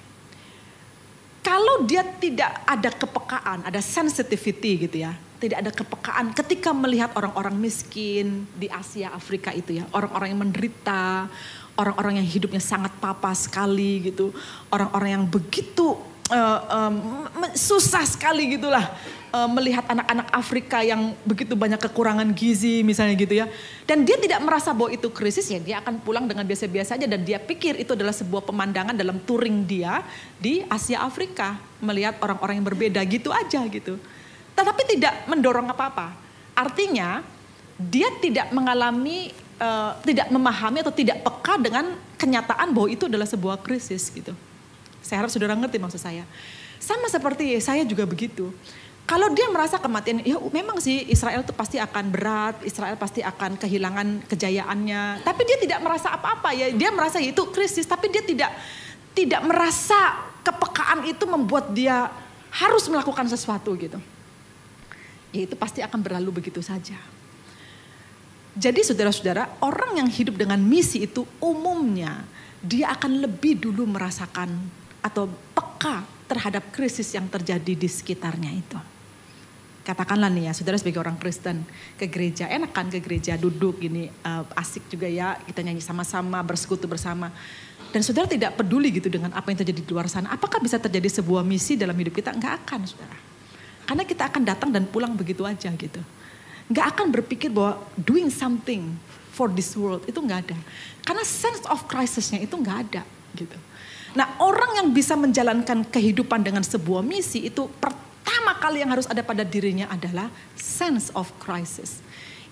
Kalau 1.41 1.83
dia 1.83 2.05
tidak 2.05 2.63
ada 2.63 2.89
kepekaan, 2.93 3.65
ada 3.67 3.81
sensitivity 3.81 4.87
gitu 4.87 4.97
ya, 5.03 5.17
tidak 5.41 5.57
ada 5.65 5.71
kepekaan 5.73 6.37
ketika 6.37 6.69
melihat 6.69 7.09
orang-orang 7.17 7.57
miskin 7.57 8.45
di 8.53 8.69
Asia 8.69 9.09
Afrika 9.09 9.49
itu 9.49 9.81
ya, 9.81 9.89
orang-orang 9.89 10.37
yang 10.37 10.41
menderita, 10.45 11.25
orang-orang 11.73 12.21
yang 12.21 12.27
hidupnya 12.29 12.61
sangat 12.61 12.93
papa 13.01 13.33
sekali 13.33 14.05
gitu, 14.13 14.29
orang-orang 14.69 15.17
yang 15.17 15.25
begitu 15.25 15.97
uh, 16.29 16.59
um, 16.69 17.25
susah 17.57 18.05
sekali 18.05 18.53
gitulah 18.53 18.93
uh, 19.33 19.49
melihat 19.49 19.81
anak-anak 19.89 20.29
Afrika 20.29 20.85
yang 20.85 21.17
begitu 21.25 21.57
banyak 21.57 21.81
kekurangan 21.81 22.29
gizi 22.37 22.85
misalnya 22.85 23.17
gitu 23.17 23.41
ya, 23.41 23.49
dan 23.89 24.05
dia 24.05 24.21
tidak 24.21 24.45
merasa 24.45 24.77
bahwa 24.77 24.93
itu 24.93 25.09
krisis 25.09 25.49
ya, 25.49 25.57
dia 25.57 25.81
akan 25.81 26.05
pulang 26.05 26.29
dengan 26.29 26.45
biasa-biasa 26.45 27.01
aja. 27.01 27.09
Dan 27.09 27.25
dia 27.25 27.41
pikir 27.41 27.81
itu 27.81 27.97
adalah 27.97 28.13
sebuah 28.13 28.45
pemandangan 28.45 28.93
dalam 28.93 29.17
touring 29.25 29.65
dia 29.65 30.05
di 30.37 30.61
Asia 30.69 31.01
Afrika. 31.01 31.57
Melihat 31.81 32.21
orang-orang 32.21 32.61
yang 32.61 32.67
berbeda 32.69 33.01
gitu 33.09 33.33
aja 33.33 33.65
gitu 33.65 33.97
tetapi 34.55 34.81
tidak 34.97 35.25
mendorong 35.27 35.67
apa-apa. 35.71 36.13
Artinya 36.53 37.23
dia 37.79 38.11
tidak 38.21 38.53
mengalami, 38.53 39.31
uh, 39.57 39.97
tidak 40.05 40.29
memahami 40.29 40.85
atau 40.85 40.93
tidak 40.93 41.23
peka 41.25 41.57
dengan 41.57 41.97
kenyataan 42.19 42.69
bahwa 42.75 42.87
itu 42.91 43.09
adalah 43.09 43.25
sebuah 43.25 43.57
krisis 43.63 44.11
gitu. 44.13 44.35
Saya 45.01 45.25
harap 45.25 45.31
saudara 45.33 45.57
ngerti 45.57 45.81
maksud 45.81 45.97
saya. 45.97 46.27
Sama 46.77 47.09
seperti 47.09 47.57
saya 47.57 47.81
juga 47.85 48.05
begitu. 48.05 48.53
Kalau 49.09 49.33
dia 49.33 49.49
merasa 49.49 49.81
kematian, 49.81 50.21
ya 50.23 50.37
memang 50.53 50.77
sih 50.77 51.03
Israel 51.09 51.41
itu 51.41 51.51
pasti 51.51 51.81
akan 51.81 52.05
berat, 52.13 52.61
Israel 52.63 52.95
pasti 52.95 53.19
akan 53.25 53.57
kehilangan 53.57 54.29
kejayaannya. 54.29 55.25
Tapi 55.25 55.41
dia 55.41 55.57
tidak 55.57 55.79
merasa 55.83 56.13
apa-apa 56.15 56.53
ya, 56.53 56.69
dia 56.71 56.93
merasa 56.93 57.17
ya 57.17 57.33
itu 57.33 57.43
krisis, 57.49 57.83
tapi 57.89 58.07
dia 58.13 58.23
tidak 58.23 58.53
tidak 59.11 59.41
merasa 59.43 60.21
kepekaan 60.45 61.03
itu 61.09 61.25
membuat 61.27 61.75
dia 61.75 62.07
harus 62.51 62.87
melakukan 62.87 63.27
sesuatu 63.27 63.75
gitu 63.75 63.99
ya 65.31 65.47
itu 65.47 65.55
pasti 65.55 65.79
akan 65.79 65.99
berlalu 65.99 66.43
begitu 66.43 66.59
saja. 66.59 66.95
Jadi 68.51 68.83
saudara-saudara, 68.83 69.63
orang 69.63 70.03
yang 70.03 70.09
hidup 70.11 70.35
dengan 70.35 70.59
misi 70.59 71.07
itu 71.07 71.23
umumnya 71.39 72.27
dia 72.59 72.91
akan 72.93 73.23
lebih 73.23 73.57
dulu 73.57 73.87
merasakan 73.87 74.53
atau 75.01 75.25
peka 75.55 76.05
terhadap 76.29 76.69
krisis 76.69 77.09
yang 77.15 77.25
terjadi 77.31 77.73
di 77.73 77.89
sekitarnya 77.89 78.51
itu. 78.53 78.79
Katakanlah 79.81 80.29
nih 80.29 80.45
ya, 80.45 80.53
saudara 80.53 80.77
sebagai 80.77 81.01
orang 81.01 81.17
Kristen 81.17 81.65
ke 81.97 82.05
gereja, 82.05 82.45
enak 82.45 82.69
kan 82.69 82.85
ke 82.93 83.01
gereja 83.01 83.33
duduk 83.33 83.81
gini 83.81 84.13
uh, 84.21 84.45
asik 84.53 84.85
juga 84.93 85.09
ya, 85.09 85.41
kita 85.41 85.65
nyanyi 85.65 85.81
sama-sama, 85.81 86.37
bersekutu 86.45 86.85
bersama. 86.85 87.33
Dan 87.89 88.05
saudara 88.05 88.29
tidak 88.29 88.61
peduli 88.61 88.93
gitu 88.93 89.09
dengan 89.09 89.33
apa 89.33 89.49
yang 89.49 89.57
terjadi 89.57 89.81
di 89.81 89.89
luar 89.89 90.05
sana. 90.05 90.29
Apakah 90.31 90.61
bisa 90.61 90.77
terjadi 90.77 91.09
sebuah 91.19 91.41
misi 91.41 91.75
dalam 91.75 91.97
hidup 91.97 92.13
kita? 92.13 92.29
Enggak 92.29 92.61
akan 92.61 92.79
saudara. 92.85 93.30
Karena 93.85 94.03
kita 94.07 94.29
akan 94.31 94.41
datang 94.45 94.69
dan 94.71 94.87
pulang 94.87 95.13
begitu 95.13 95.43
aja 95.43 95.69
gitu. 95.73 95.99
Nggak 96.71 96.85
akan 96.95 97.07
berpikir 97.11 97.51
bahwa 97.51 97.81
doing 97.99 98.31
something 98.31 98.95
for 99.31 99.51
this 99.51 99.75
world 99.75 100.03
itu 100.07 100.19
nggak 100.19 100.39
ada. 100.47 100.57
Karena 101.03 101.23
sense 101.25 101.63
of 101.67 101.83
crisisnya 101.87 102.39
itu 102.43 102.55
nggak 102.55 102.77
ada 102.87 103.03
gitu. 103.35 103.57
Nah 104.15 104.39
orang 104.43 104.83
yang 104.83 104.87
bisa 104.91 105.15
menjalankan 105.15 105.87
kehidupan 105.87 106.43
dengan 106.43 106.63
sebuah 106.63 106.99
misi 107.03 107.47
itu 107.47 107.67
pertama 107.79 108.55
kali 108.59 108.83
yang 108.83 108.91
harus 108.91 109.07
ada 109.07 109.23
pada 109.23 109.47
dirinya 109.47 109.87
adalah 109.87 110.27
sense 110.55 111.11
of 111.15 111.31
crisis. 111.39 112.03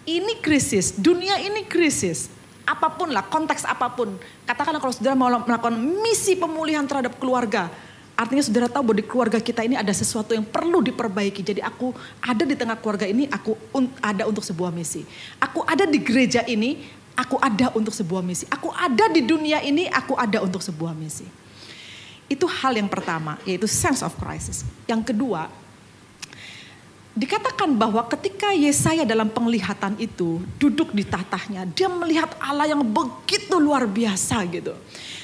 Ini 0.07 0.39
krisis, 0.39 0.95
dunia 0.95 1.37
ini 1.43 1.67
krisis. 1.67 2.31
Apa 2.63 2.93
pun 2.93 3.09
lah, 3.09 3.25
konteks 3.25 3.65
apa 3.65 3.91
pun. 3.91 4.13
Katakanlah 4.45 4.77
kalau 4.77 4.93
saudara 4.93 5.17
mau 5.17 5.29
melakukan 5.29 5.75
misi 5.79 6.37
pemulihan 6.37 6.85
terhadap 6.85 7.17
keluarga 7.17 7.67
Artinya 8.19 8.43
saudara 8.43 8.67
tahu 8.67 8.91
bahwa 8.91 8.99
di 8.99 9.05
keluarga 9.07 9.39
kita 9.39 9.63
ini 9.63 9.79
ada 9.79 9.95
sesuatu 9.95 10.35
yang 10.35 10.43
perlu 10.43 10.83
diperbaiki. 10.83 11.39
Jadi 11.39 11.63
aku 11.63 11.95
ada 12.19 12.43
di 12.43 12.51
tengah 12.51 12.75
keluarga 12.75 13.07
ini, 13.07 13.31
aku 13.31 13.55
ada 14.03 14.27
untuk 14.27 14.43
sebuah 14.43 14.75
misi. 14.75 15.07
Aku 15.39 15.63
ada 15.63 15.87
di 15.87 16.03
gereja 16.03 16.43
ini, 16.43 16.83
aku 17.15 17.39
ada 17.39 17.71
untuk 17.71 17.95
sebuah 17.95 18.19
misi. 18.19 18.43
Aku 18.51 18.75
ada 18.75 19.07
di 19.07 19.23
dunia 19.23 19.63
ini, 19.63 19.87
aku 19.87 20.19
ada 20.19 20.43
untuk 20.43 20.59
sebuah 20.59 20.91
misi. 20.91 21.23
Itu 22.27 22.43
hal 22.43 22.75
yang 22.75 22.91
pertama, 22.91 23.39
yaitu 23.47 23.71
sense 23.71 24.03
of 24.03 24.11
crisis. 24.19 24.67
Yang 24.83 25.15
kedua, 25.15 25.47
dikatakan 27.15 27.71
bahwa 27.71 28.03
ketika 28.11 28.51
Yesaya 28.51 29.07
dalam 29.07 29.31
penglihatan 29.31 29.95
itu 29.95 30.43
duduk 30.59 30.91
di 30.91 31.07
tatahnya, 31.07 31.71
dia 31.71 31.87
melihat 31.87 32.35
Allah 32.43 32.67
yang 32.67 32.83
begitu 32.83 33.55
luar 33.63 33.87
biasa 33.87 34.43
gitu. 34.51 34.75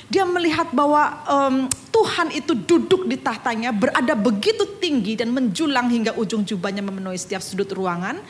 Dia 0.06 0.22
melihat 0.22 0.70
bahwa 0.70 1.26
um, 1.26 1.56
Tuhan 1.96 2.28
itu 2.36 2.54
duduk 2.54 3.08
di 3.10 3.18
tahtanya 3.18 3.72
berada 3.72 4.14
begitu 4.14 4.68
tinggi 4.78 5.18
dan 5.18 5.32
menjulang 5.32 5.88
hingga 5.88 6.12
ujung 6.20 6.44
jubahnya 6.44 6.84
memenuhi 6.84 7.16
setiap 7.18 7.40
sudut 7.40 7.72
ruangan. 7.72 8.22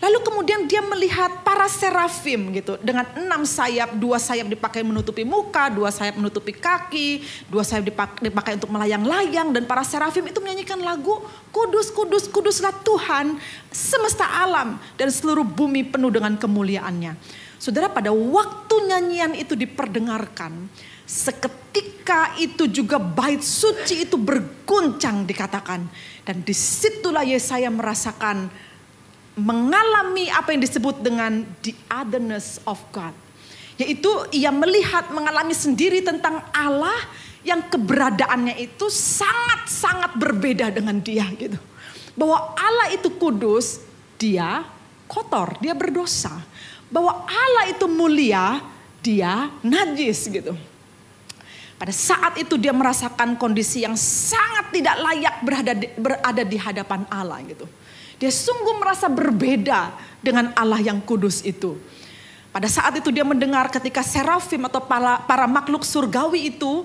Lalu 0.00 0.18
kemudian 0.26 0.64
dia 0.64 0.80
melihat 0.80 1.44
para 1.46 1.68
serafim 1.70 2.50
gitu 2.56 2.80
dengan 2.80 3.04
enam 3.14 3.44
sayap, 3.44 3.94
dua 3.94 4.16
sayap 4.16 4.48
dipakai 4.48 4.80
menutupi 4.82 5.22
muka, 5.22 5.68
dua 5.68 5.92
sayap 5.92 6.16
menutupi 6.16 6.56
kaki, 6.56 7.22
dua 7.46 7.60
sayap 7.60 7.86
dipakai, 7.92 8.32
dipakai 8.32 8.52
untuk 8.56 8.72
melayang-layang 8.72 9.52
dan 9.54 9.68
para 9.68 9.84
serafim 9.84 10.24
itu 10.24 10.40
menyanyikan 10.40 10.80
lagu 10.80 11.20
kudus, 11.54 11.92
kudus, 11.92 12.24
kuduslah 12.26 12.72
Tuhan 12.82 13.38
semesta 13.68 14.26
alam 14.26 14.80
dan 14.96 15.12
seluruh 15.12 15.44
bumi 15.44 15.86
penuh 15.86 16.08
dengan 16.08 16.34
kemuliaannya. 16.40 17.14
Saudara 17.60 17.92
pada 17.92 18.08
waktu 18.08 18.88
nyanyian 18.88 19.36
itu 19.36 19.52
diperdengarkan, 19.52 20.72
Seketika 21.10 22.38
itu 22.38 22.70
juga 22.70 23.02
bait 23.02 23.42
suci 23.42 24.06
itu 24.06 24.14
berguncang 24.14 25.26
dikatakan. 25.26 25.82
Dan 26.22 26.46
di 26.46 26.54
situlah 26.54 27.26
Yesaya 27.26 27.66
merasakan 27.66 28.46
mengalami 29.34 30.30
apa 30.30 30.54
yang 30.54 30.62
disebut 30.62 31.02
dengan 31.02 31.42
the 31.66 31.74
otherness 31.90 32.62
of 32.62 32.78
God. 32.94 33.10
Yaitu 33.74 34.06
ia 34.30 34.54
melihat 34.54 35.10
mengalami 35.10 35.50
sendiri 35.50 35.98
tentang 35.98 36.46
Allah 36.54 36.94
yang 37.42 37.66
keberadaannya 37.66 38.62
itu 38.62 38.86
sangat-sangat 38.86 40.14
berbeda 40.14 40.70
dengan 40.70 41.02
dia 41.02 41.26
gitu. 41.34 41.58
Bahwa 42.14 42.54
Allah 42.54 42.94
itu 42.94 43.10
kudus, 43.18 43.82
dia 44.14 44.62
kotor, 45.10 45.58
dia 45.58 45.74
berdosa. 45.74 46.38
Bahwa 46.86 47.26
Allah 47.26 47.66
itu 47.66 47.90
mulia, 47.90 48.62
dia 49.02 49.50
najis 49.66 50.30
gitu. 50.30 50.54
Pada 51.80 51.96
saat 51.96 52.36
itu 52.36 52.60
dia 52.60 52.76
merasakan 52.76 53.40
kondisi 53.40 53.88
yang 53.88 53.96
sangat 53.96 54.68
tidak 54.68 55.00
layak 55.00 55.34
berada 55.40 55.72
di, 55.72 55.88
berada 55.96 56.42
di 56.44 56.56
hadapan 56.60 57.08
Allah 57.08 57.40
gitu. 57.48 57.64
Dia 58.20 58.28
sungguh 58.28 58.76
merasa 58.76 59.08
berbeda 59.08 59.96
dengan 60.20 60.52
Allah 60.52 60.76
yang 60.76 61.00
kudus 61.00 61.40
itu. 61.40 61.80
Pada 62.52 62.68
saat 62.68 63.00
itu 63.00 63.08
dia 63.08 63.24
mendengar 63.24 63.72
ketika 63.72 64.04
serafim 64.04 64.60
atau 64.68 64.84
para, 64.84 65.24
para 65.24 65.48
makhluk 65.48 65.80
surgawi 65.80 66.52
itu 66.52 66.84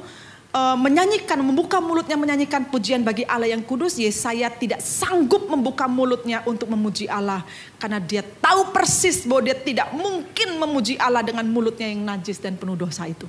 uh, 0.55 0.79
menyanyikan, 0.79 1.43
membuka 1.43 1.83
mulutnya 1.83 2.15
menyanyikan 2.15 2.63
pujian 2.71 3.03
bagi 3.03 3.27
Allah 3.27 3.51
yang 3.51 3.67
kudus, 3.67 3.99
Yesaya 3.99 4.47
tidak 4.47 4.79
sanggup 4.79 5.51
membuka 5.51 5.91
mulutnya 5.91 6.39
untuk 6.47 6.71
memuji 6.71 7.11
Allah. 7.11 7.43
Karena 7.75 7.99
dia 7.99 8.23
tahu 8.23 8.71
persis 8.71 9.27
bahwa 9.27 9.43
dia 9.43 9.59
tidak 9.59 9.91
mungkin 9.91 10.55
memuji 10.55 10.95
Allah 10.95 11.19
dengan 11.19 11.43
mulutnya 11.51 11.91
yang 11.91 11.99
najis 11.99 12.39
dan 12.39 12.55
penuh 12.55 12.79
dosa 12.79 13.03
itu. 13.11 13.27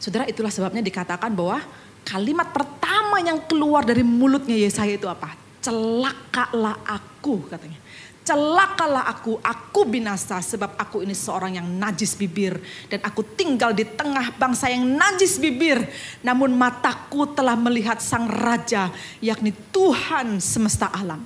Saudara 0.00 0.24
itulah 0.24 0.48
sebabnya 0.48 0.80
dikatakan 0.80 1.28
bahwa 1.36 1.60
kalimat 2.08 2.48
pertama 2.48 3.20
yang 3.20 3.36
keluar 3.44 3.84
dari 3.84 4.00
mulutnya 4.00 4.56
Yesaya 4.56 4.96
itu 4.96 5.04
apa? 5.04 5.36
Celakalah 5.60 6.80
aku 6.88 7.44
katanya. 7.52 7.76
Celakalah 8.24 9.12
aku, 9.12 9.36
aku 9.44 9.80
binasa 9.84 10.40
sebab 10.40 10.72
aku 10.80 11.04
ini 11.04 11.12
seorang 11.12 11.60
yang 11.60 11.68
najis 11.68 12.16
bibir. 12.16 12.56
Dan 12.88 13.04
aku 13.04 13.20
tinggal 13.36 13.76
di 13.76 13.84
tengah 13.84 14.32
bangsa 14.40 14.72
yang 14.72 14.88
najis 14.88 15.36
bibir. 15.36 15.84
Namun 16.24 16.56
mataku 16.56 17.28
telah 17.36 17.58
melihat 17.60 18.00
sang 18.00 18.24
raja 18.24 18.88
yakni 19.20 19.52
Tuhan 19.68 20.40
semesta 20.40 20.88
alam. 20.96 21.20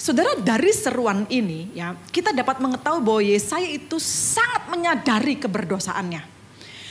Saudara 0.00 0.32
dari 0.34 0.72
seruan 0.72 1.28
ini 1.28 1.76
ya 1.76 1.92
kita 2.08 2.32
dapat 2.32 2.58
mengetahui 2.58 3.04
bahwa 3.04 3.22
Yesaya 3.22 3.68
itu 3.68 4.00
sangat 4.02 4.66
menyadari 4.66 5.36
keberdosaannya. 5.36 6.39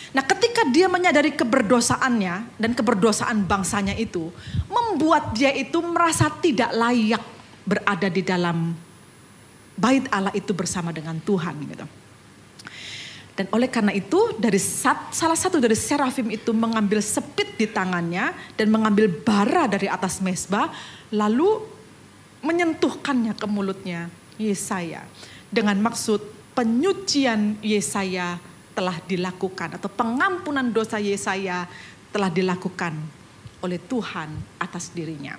Nah 0.09 0.25
ketika 0.25 0.65
dia 0.69 0.89
menyadari 0.89 1.33
keberdosaannya 1.37 2.57
dan 2.57 2.71
keberdosaan 2.73 3.45
bangsanya 3.45 3.93
itu. 3.93 4.33
Membuat 4.69 5.37
dia 5.37 5.53
itu 5.53 5.77
merasa 5.85 6.33
tidak 6.41 6.73
layak 6.73 7.21
berada 7.65 8.07
di 8.09 8.21
dalam 8.25 8.73
bait 9.77 10.09
Allah 10.09 10.33
itu 10.33 10.51
bersama 10.51 10.89
dengan 10.89 11.21
Tuhan 11.21 11.55
gitu. 11.69 11.85
Dan 13.39 13.47
oleh 13.55 13.71
karena 13.71 13.95
itu 13.95 14.35
dari 14.35 14.59
sat, 14.59 15.15
salah 15.15 15.37
satu 15.37 15.63
dari 15.63 15.77
serafim 15.77 16.27
itu 16.27 16.51
mengambil 16.51 16.99
sepit 16.99 17.55
di 17.55 17.71
tangannya 17.71 18.35
dan 18.59 18.67
mengambil 18.67 19.07
bara 19.07 19.63
dari 19.63 19.87
atas 19.87 20.19
mesbah 20.19 20.67
lalu 21.07 21.63
menyentuhkannya 22.43 23.39
ke 23.39 23.47
mulutnya 23.47 24.11
Yesaya 24.35 25.07
dengan 25.47 25.79
maksud 25.79 26.19
penyucian 26.51 27.55
Yesaya 27.63 28.43
telah 28.79 28.95
dilakukan 29.03 29.75
atau 29.75 29.91
pengampunan 29.91 30.63
dosa 30.71 31.03
Yesaya 31.03 31.67
telah 32.15 32.31
dilakukan 32.31 32.95
oleh 33.59 33.75
Tuhan 33.75 34.31
atas 34.55 34.95
dirinya. 34.95 35.35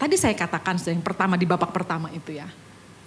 Tadi 0.00 0.16
saya 0.16 0.32
katakan 0.32 0.80
yang 0.88 1.04
pertama 1.04 1.36
di 1.36 1.44
babak 1.44 1.68
pertama 1.68 2.08
itu 2.16 2.32
ya. 2.32 2.48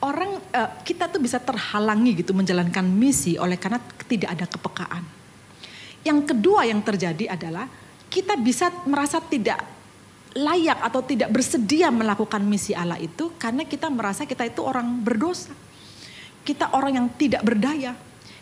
Orang 0.05 0.37
uh, 0.37 0.69
kita 0.85 1.09
tuh 1.09 1.17
bisa 1.17 1.41
terhalangi 1.41 2.21
gitu 2.21 2.37
menjalankan 2.37 2.85
misi 2.85 3.41
oleh 3.41 3.57
karena 3.57 3.81
tidak 4.05 4.37
ada 4.37 4.45
kepekaan. 4.45 5.03
Yang 6.05 6.19
kedua 6.29 6.69
yang 6.69 6.85
terjadi 6.85 7.33
adalah 7.33 7.65
kita 8.05 8.37
bisa 8.37 8.69
merasa 8.85 9.17
tidak 9.17 9.65
layak 10.37 10.77
atau 10.85 11.01
tidak 11.01 11.33
bersedia 11.33 11.89
melakukan 11.89 12.43
misi 12.45 12.77
Allah 12.77 13.01
itu 13.01 13.33
karena 13.41 13.65
kita 13.65 13.89
merasa 13.89 14.29
kita 14.29 14.45
itu 14.45 14.61
orang 14.61 15.01
berdosa. 15.01 15.57
Kita 16.45 16.77
orang 16.77 17.01
yang 17.01 17.07
tidak 17.17 17.41
berdaya, 17.41 17.97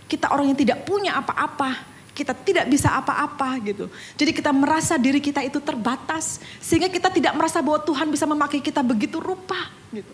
kita 0.08 0.32
orang 0.32 0.52
yang 0.52 0.60
tidak 0.60 0.86
punya 0.86 1.18
apa-apa, 1.18 1.80
kita 2.14 2.38
tidak 2.38 2.70
bisa 2.70 2.94
apa-apa 2.94 3.58
gitu. 3.66 3.86
Jadi 4.14 4.32
kita 4.32 4.54
merasa 4.54 4.96
diri 5.02 5.18
kita 5.18 5.42
itu 5.42 5.58
terbatas 5.58 6.38
sehingga 6.62 6.88
kita 6.88 7.10
tidak 7.10 7.34
merasa 7.34 7.60
bahwa 7.60 7.82
Tuhan 7.82 8.08
bisa 8.14 8.30
memakai 8.30 8.62
kita 8.62 8.86
begitu 8.86 9.18
rupa 9.18 9.74
gitu. 9.90 10.14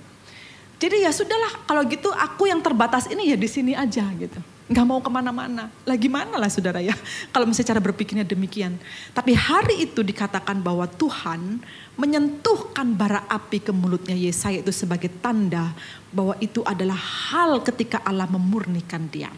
Jadi 0.79 1.03
ya 1.03 1.11
sudahlah 1.11 1.67
kalau 1.67 1.83
gitu 1.83 2.07
aku 2.15 2.47
yang 2.47 2.63
terbatas 2.63 3.11
ini 3.11 3.27
ya 3.27 3.35
di 3.35 3.51
sini 3.51 3.75
aja 3.75 4.07
gitu. 4.15 4.39
Gak 4.69 4.85
mau 4.85 5.01
ke 5.01 5.09
mana-mana. 5.11 5.67
Lagi 5.83 6.07
mana 6.07 6.37
lah 6.37 6.45
saudara 6.45 6.77
ya. 6.77 6.93
Kalau 7.33 7.49
misalnya 7.49 7.73
cara 7.73 7.81
berpikirnya 7.81 8.21
demikian. 8.21 8.77
Tapi 9.17 9.33
hari 9.33 9.89
itu 9.89 10.05
dikatakan 10.05 10.61
bahwa 10.61 10.85
Tuhan 10.85 11.57
menyentuhkan 11.97 12.93
bara 12.93 13.25
api 13.25 13.65
ke 13.65 13.73
mulutnya 13.73 14.13
Yesaya 14.13 14.61
itu 14.61 14.69
sebagai 14.69 15.09
tanda 15.25 15.73
bahwa 16.13 16.37
itu 16.37 16.61
adalah 16.61 16.95
hal 16.95 17.65
ketika 17.65 17.97
Allah 18.05 18.29
memurnikan 18.29 19.09
dia. 19.09 19.33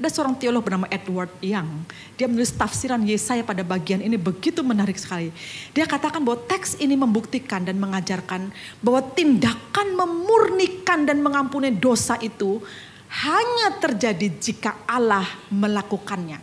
Ada 0.00 0.08
seorang 0.08 0.34
teolog 0.40 0.64
bernama 0.64 0.88
Edward 0.88 1.28
Young. 1.44 1.84
Dia 2.16 2.24
menulis 2.24 2.52
tafsiran 2.56 3.04
Yesaya 3.04 3.44
pada 3.44 3.60
bagian 3.60 4.00
ini 4.00 4.16
begitu 4.16 4.64
menarik 4.64 4.96
sekali. 4.96 5.28
Dia 5.76 5.84
katakan 5.84 6.24
bahwa 6.24 6.40
teks 6.48 6.80
ini 6.80 6.96
membuktikan 6.96 7.60
dan 7.60 7.76
mengajarkan 7.76 8.48
bahwa 8.80 9.04
tindakan 9.12 9.92
memurnikan 9.92 11.04
dan 11.04 11.20
mengampuni 11.20 11.76
dosa 11.76 12.16
itu 12.24 12.64
hanya 13.12 13.76
terjadi 13.76 14.32
jika 14.40 14.80
Allah 14.88 15.28
melakukannya. 15.52 16.40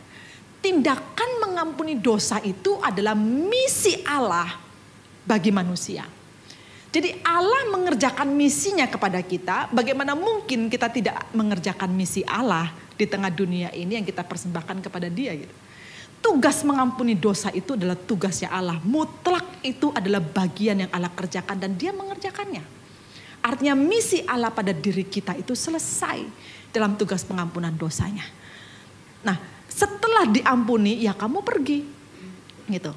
Tindakan 0.62 1.30
mengampuni 1.42 1.98
dosa 1.98 2.38
itu 2.46 2.78
adalah 2.86 3.18
misi 3.18 4.06
Allah 4.06 4.54
bagi 5.26 5.50
manusia. 5.50 6.06
Jadi 6.90 7.22
Allah 7.22 7.70
mengerjakan 7.70 8.34
misinya 8.34 8.90
kepada 8.90 9.22
kita, 9.22 9.70
bagaimana 9.70 10.18
mungkin 10.18 10.74
kita 10.74 10.90
tidak 10.90 11.22
mengerjakan 11.38 11.94
misi 11.94 12.26
Allah 12.26 12.89
di 13.00 13.08
tengah 13.08 13.32
dunia 13.32 13.72
ini 13.72 13.96
yang 13.96 14.04
kita 14.04 14.28
persembahkan 14.28 14.84
kepada 14.84 15.08
dia 15.08 15.32
gitu. 15.32 15.56
Tugas 16.20 16.68
mengampuni 16.68 17.16
dosa 17.16 17.48
itu 17.56 17.80
adalah 17.80 17.96
tugasnya 17.96 18.52
Allah. 18.52 18.76
Mutlak 18.84 19.64
itu 19.64 19.88
adalah 19.96 20.20
bagian 20.20 20.84
yang 20.84 20.92
Allah 20.92 21.08
kerjakan 21.16 21.56
dan 21.56 21.80
dia 21.80 21.96
mengerjakannya. 21.96 22.60
Artinya 23.40 23.72
misi 23.72 24.20
Allah 24.28 24.52
pada 24.52 24.76
diri 24.76 25.08
kita 25.08 25.40
itu 25.40 25.56
selesai 25.56 26.28
dalam 26.76 27.00
tugas 27.00 27.24
pengampunan 27.24 27.72
dosanya. 27.72 28.28
Nah 29.24 29.40
setelah 29.72 30.28
diampuni 30.28 31.00
ya 31.00 31.16
kamu 31.16 31.40
pergi 31.40 31.88
gitu. 32.68 32.92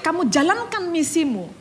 Kamu 0.00 0.32
jalankan 0.32 0.88
misimu. 0.88 1.52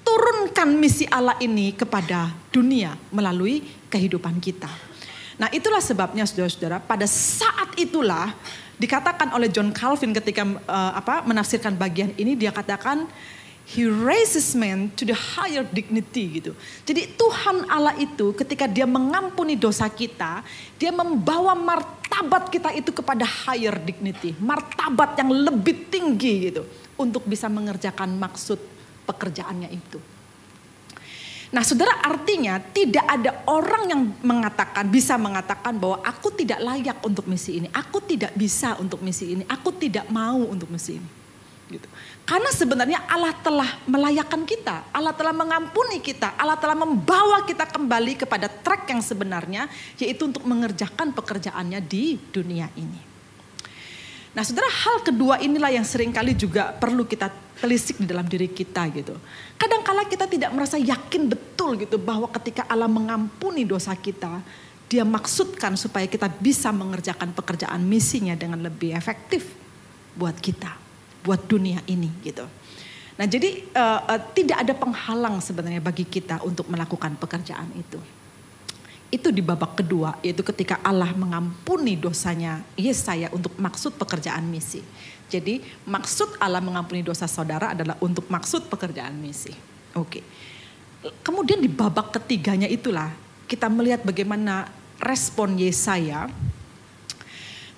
Turunkan 0.00 0.72
misi 0.80 1.04
Allah 1.12 1.36
ini 1.44 1.76
kepada 1.76 2.32
dunia 2.48 2.96
melalui 3.12 3.60
kehidupan 3.92 4.40
kita. 4.40 4.89
Nah 5.40 5.48
itulah 5.56 5.80
sebabnya 5.80 6.28
saudara-saudara 6.28 6.84
pada 6.84 7.08
saat 7.08 7.72
itulah 7.80 8.36
dikatakan 8.76 9.32
oleh 9.32 9.48
John 9.48 9.72
Calvin 9.72 10.12
ketika 10.12 10.44
uh, 10.44 10.92
apa 10.92 11.24
menafsirkan 11.24 11.80
bagian 11.80 12.12
ini 12.20 12.36
dia 12.36 12.52
katakan 12.52 13.08
He 13.70 13.86
raises 13.86 14.50
man 14.58 14.90
to 14.98 15.06
the 15.06 15.14
higher 15.14 15.62
dignity 15.62 16.42
gitu. 16.42 16.58
Jadi 16.82 17.14
Tuhan 17.14 17.70
Allah 17.70 17.94
itu 18.02 18.34
ketika 18.34 18.66
dia 18.66 18.82
mengampuni 18.82 19.54
dosa 19.54 19.86
kita, 19.86 20.42
dia 20.74 20.90
membawa 20.90 21.54
martabat 21.54 22.50
kita 22.50 22.74
itu 22.74 22.90
kepada 22.90 23.22
higher 23.22 23.78
dignity, 23.78 24.34
martabat 24.42 25.14
yang 25.22 25.30
lebih 25.30 25.86
tinggi 25.86 26.50
gitu 26.50 26.66
untuk 26.98 27.22
bisa 27.30 27.46
mengerjakan 27.46 28.18
maksud 28.18 28.58
pekerjaannya 29.06 29.70
itu. 29.70 30.02
Nah 31.50 31.66
saudara 31.66 31.98
artinya 32.06 32.62
tidak 32.62 33.02
ada 33.10 33.42
orang 33.50 33.82
yang 33.90 34.02
mengatakan, 34.22 34.86
bisa 34.86 35.18
mengatakan 35.18 35.74
bahwa 35.74 35.98
aku 36.06 36.30
tidak 36.30 36.62
layak 36.62 37.02
untuk 37.02 37.26
misi 37.26 37.58
ini. 37.58 37.68
Aku 37.74 37.98
tidak 37.98 38.30
bisa 38.38 38.78
untuk 38.78 39.02
misi 39.02 39.34
ini. 39.34 39.42
Aku 39.50 39.74
tidak 39.74 40.06
mau 40.14 40.38
untuk 40.38 40.70
misi 40.70 41.02
ini. 41.02 41.08
Gitu. 41.70 41.86
Karena 42.26 42.50
sebenarnya 42.54 43.02
Allah 43.06 43.34
telah 43.42 43.70
melayakkan 43.86 44.46
kita. 44.46 44.86
Allah 44.94 45.10
telah 45.10 45.34
mengampuni 45.34 45.98
kita. 45.98 46.38
Allah 46.38 46.54
telah 46.58 46.78
membawa 46.78 47.42
kita 47.42 47.66
kembali 47.66 48.22
kepada 48.22 48.46
track 48.46 48.86
yang 48.86 49.02
sebenarnya. 49.02 49.66
Yaitu 49.98 50.30
untuk 50.30 50.46
mengerjakan 50.46 51.10
pekerjaannya 51.10 51.82
di 51.82 52.14
dunia 52.30 52.70
ini. 52.78 53.09
Nah 54.30 54.46
saudara 54.46 54.70
hal 54.70 55.02
kedua 55.02 55.42
inilah 55.42 55.74
yang 55.74 55.82
sering 55.82 56.14
kali 56.14 56.38
juga 56.38 56.70
perlu 56.70 57.02
kita 57.02 57.26
telisik 57.58 57.98
di 57.98 58.06
dalam 58.06 58.24
diri 58.24 58.46
kita 58.46 58.86
gitu. 58.94 59.18
Kadangkala 59.58 60.06
kita 60.06 60.30
tidak 60.30 60.50
merasa 60.54 60.78
yakin 60.78 61.26
betul 61.26 61.74
gitu 61.76 61.98
bahwa 61.98 62.30
ketika 62.38 62.62
Allah 62.70 62.86
mengampuni 62.86 63.66
dosa 63.66 63.92
kita, 63.98 64.38
dia 64.86 65.02
maksudkan 65.02 65.74
supaya 65.74 66.06
kita 66.06 66.30
bisa 66.30 66.70
mengerjakan 66.70 67.34
pekerjaan 67.34 67.82
misinya 67.82 68.34
dengan 68.38 68.62
lebih 68.62 68.94
efektif 68.94 69.50
buat 70.14 70.34
kita, 70.38 70.78
buat 71.26 71.46
dunia 71.46 71.82
ini 71.90 72.10
gitu. 72.22 72.46
Nah 73.18 73.26
jadi 73.28 73.66
uh, 73.76 74.00
uh, 74.14 74.20
tidak 74.32 74.62
ada 74.64 74.74
penghalang 74.78 75.42
sebenarnya 75.44 75.82
bagi 75.82 76.08
kita 76.08 76.40
untuk 76.46 76.70
melakukan 76.70 77.18
pekerjaan 77.18 77.68
itu. 77.76 78.00
Itu 79.10 79.34
di 79.34 79.42
babak 79.42 79.82
kedua, 79.82 80.14
yaitu 80.22 80.46
ketika 80.46 80.78
Allah 80.86 81.10
mengampuni 81.12 81.98
dosanya 81.98 82.62
Yesaya 82.78 83.26
untuk 83.34 83.58
maksud 83.58 83.98
pekerjaan 83.98 84.46
misi. 84.46 84.80
Jadi 85.30 85.62
maksud 85.86 86.38
Allah 86.38 86.62
mengampuni 86.62 87.02
dosa 87.02 87.26
saudara 87.26 87.74
adalah 87.74 87.98
untuk 87.98 88.30
maksud 88.30 88.70
pekerjaan 88.70 89.14
misi. 89.18 89.50
Oke. 89.98 90.22
Kemudian 91.26 91.58
di 91.58 91.70
babak 91.70 92.14
ketiganya 92.14 92.70
itulah 92.70 93.10
kita 93.50 93.66
melihat 93.66 94.06
bagaimana 94.06 94.70
respon 95.02 95.58
Yesaya 95.58 96.30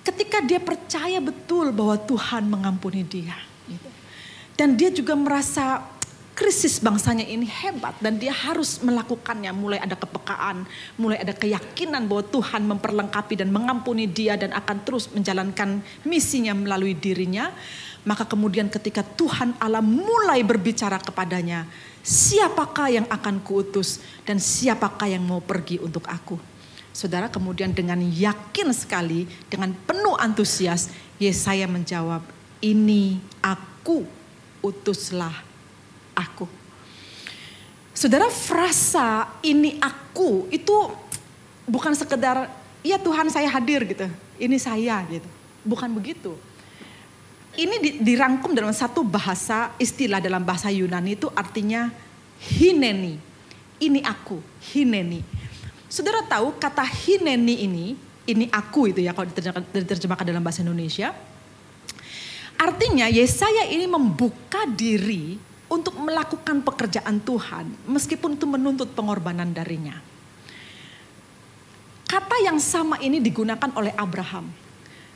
ketika 0.03 0.43
dia 0.43 0.59
percaya 0.59 1.17
betul 1.23 1.71
bahwa 1.71 1.95
Tuhan 1.97 2.45
mengampuni 2.45 3.01
dia. 3.01 3.37
Dan 4.53 4.77
dia 4.77 4.93
juga 4.93 5.17
merasa 5.17 5.81
krisis 6.33 6.81
bangsanya 6.81 7.23
ini 7.23 7.45
hebat 7.45 7.93
dan 8.01 8.17
dia 8.17 8.33
harus 8.33 8.81
melakukannya. 8.81 9.53
Mulai 9.53 9.79
ada 9.79 9.93
kepekaan, 9.93 10.65
mulai 10.97 11.21
ada 11.21 11.31
keyakinan 11.31 12.09
bahwa 12.09 12.25
Tuhan 12.25 12.65
memperlengkapi 12.65 13.37
dan 13.37 13.53
mengampuni 13.53 14.09
dia 14.09 14.33
dan 14.33 14.51
akan 14.51 14.77
terus 14.81 15.09
menjalankan 15.13 15.79
misinya 16.03 16.57
melalui 16.57 16.97
dirinya. 16.97 17.53
Maka 18.03 18.27
kemudian 18.27 18.67
ketika 18.67 18.99
Tuhan 18.99 19.55
Allah 19.63 19.79
mulai 19.79 20.43
berbicara 20.43 20.99
kepadanya, 20.99 21.63
siapakah 22.03 22.91
yang 22.91 23.07
akan 23.07 23.39
kuutus 23.39 24.03
dan 24.27 24.43
siapakah 24.43 25.07
yang 25.07 25.23
mau 25.23 25.39
pergi 25.39 25.79
untuk 25.79 26.03
aku. 26.11 26.35
Saudara 26.91 27.31
kemudian 27.31 27.71
dengan 27.71 27.97
yakin 28.03 28.69
sekali, 28.75 29.25
dengan 29.47 29.71
penuh 29.87 30.13
antusias, 30.19 30.91
Yesaya 31.17 31.65
menjawab, 31.65 32.21
ini 32.59 33.17
aku, 33.39 34.03
utuslah 34.61 35.52
aku. 36.15 36.49
Saudara 37.93 38.25
frasa 38.33 39.29
ini 39.45 39.77
aku 39.77 40.49
itu 40.49 40.73
bukan 41.69 41.93
sekedar 41.93 42.49
ya 42.81 42.97
Tuhan 42.97 43.29
saya 43.29 43.47
hadir 43.49 43.85
gitu. 43.85 44.09
Ini 44.41 44.57
saya 44.57 45.05
gitu. 45.07 45.29
Bukan 45.61 45.93
begitu. 45.93 46.33
Ini 47.53 48.01
dirangkum 48.01 48.57
dalam 48.57 48.73
satu 48.73 49.05
bahasa 49.05 49.69
istilah 49.77 50.17
dalam 50.17 50.41
bahasa 50.41 50.73
Yunani 50.73 51.13
itu 51.13 51.29
artinya 51.37 51.93
hineni. 52.41 53.21
Ini 53.77 54.01
aku, 54.01 54.41
hineni. 54.73 55.21
Saudara 55.85 56.25
tahu 56.25 56.57
kata 56.57 56.81
hineni 56.81 57.61
ini, 57.61 57.93
ini 58.25 58.49
aku 58.49 58.89
itu 58.89 59.05
ya 59.05 59.13
kalau 59.13 59.29
diterjemahkan, 59.29 59.69
diterjemahkan 59.69 60.25
dalam 60.25 60.41
bahasa 60.41 60.65
Indonesia. 60.65 61.13
Artinya 62.57 63.05
Yesaya 63.05 63.69
ini 63.69 63.85
membuka 63.85 64.65
diri 64.65 65.37
untuk 65.73 65.97
melakukan 65.97 66.61
pekerjaan 66.61 67.17
Tuhan 67.25 67.89
meskipun 67.89 68.37
itu 68.37 68.45
menuntut 68.45 68.93
pengorbanan 68.93 69.49
darinya. 69.49 69.97
Kata 72.05 72.37
yang 72.45 72.61
sama 72.61 73.01
ini 73.01 73.17
digunakan 73.17 73.73
oleh 73.73 73.89
Abraham. 73.97 74.53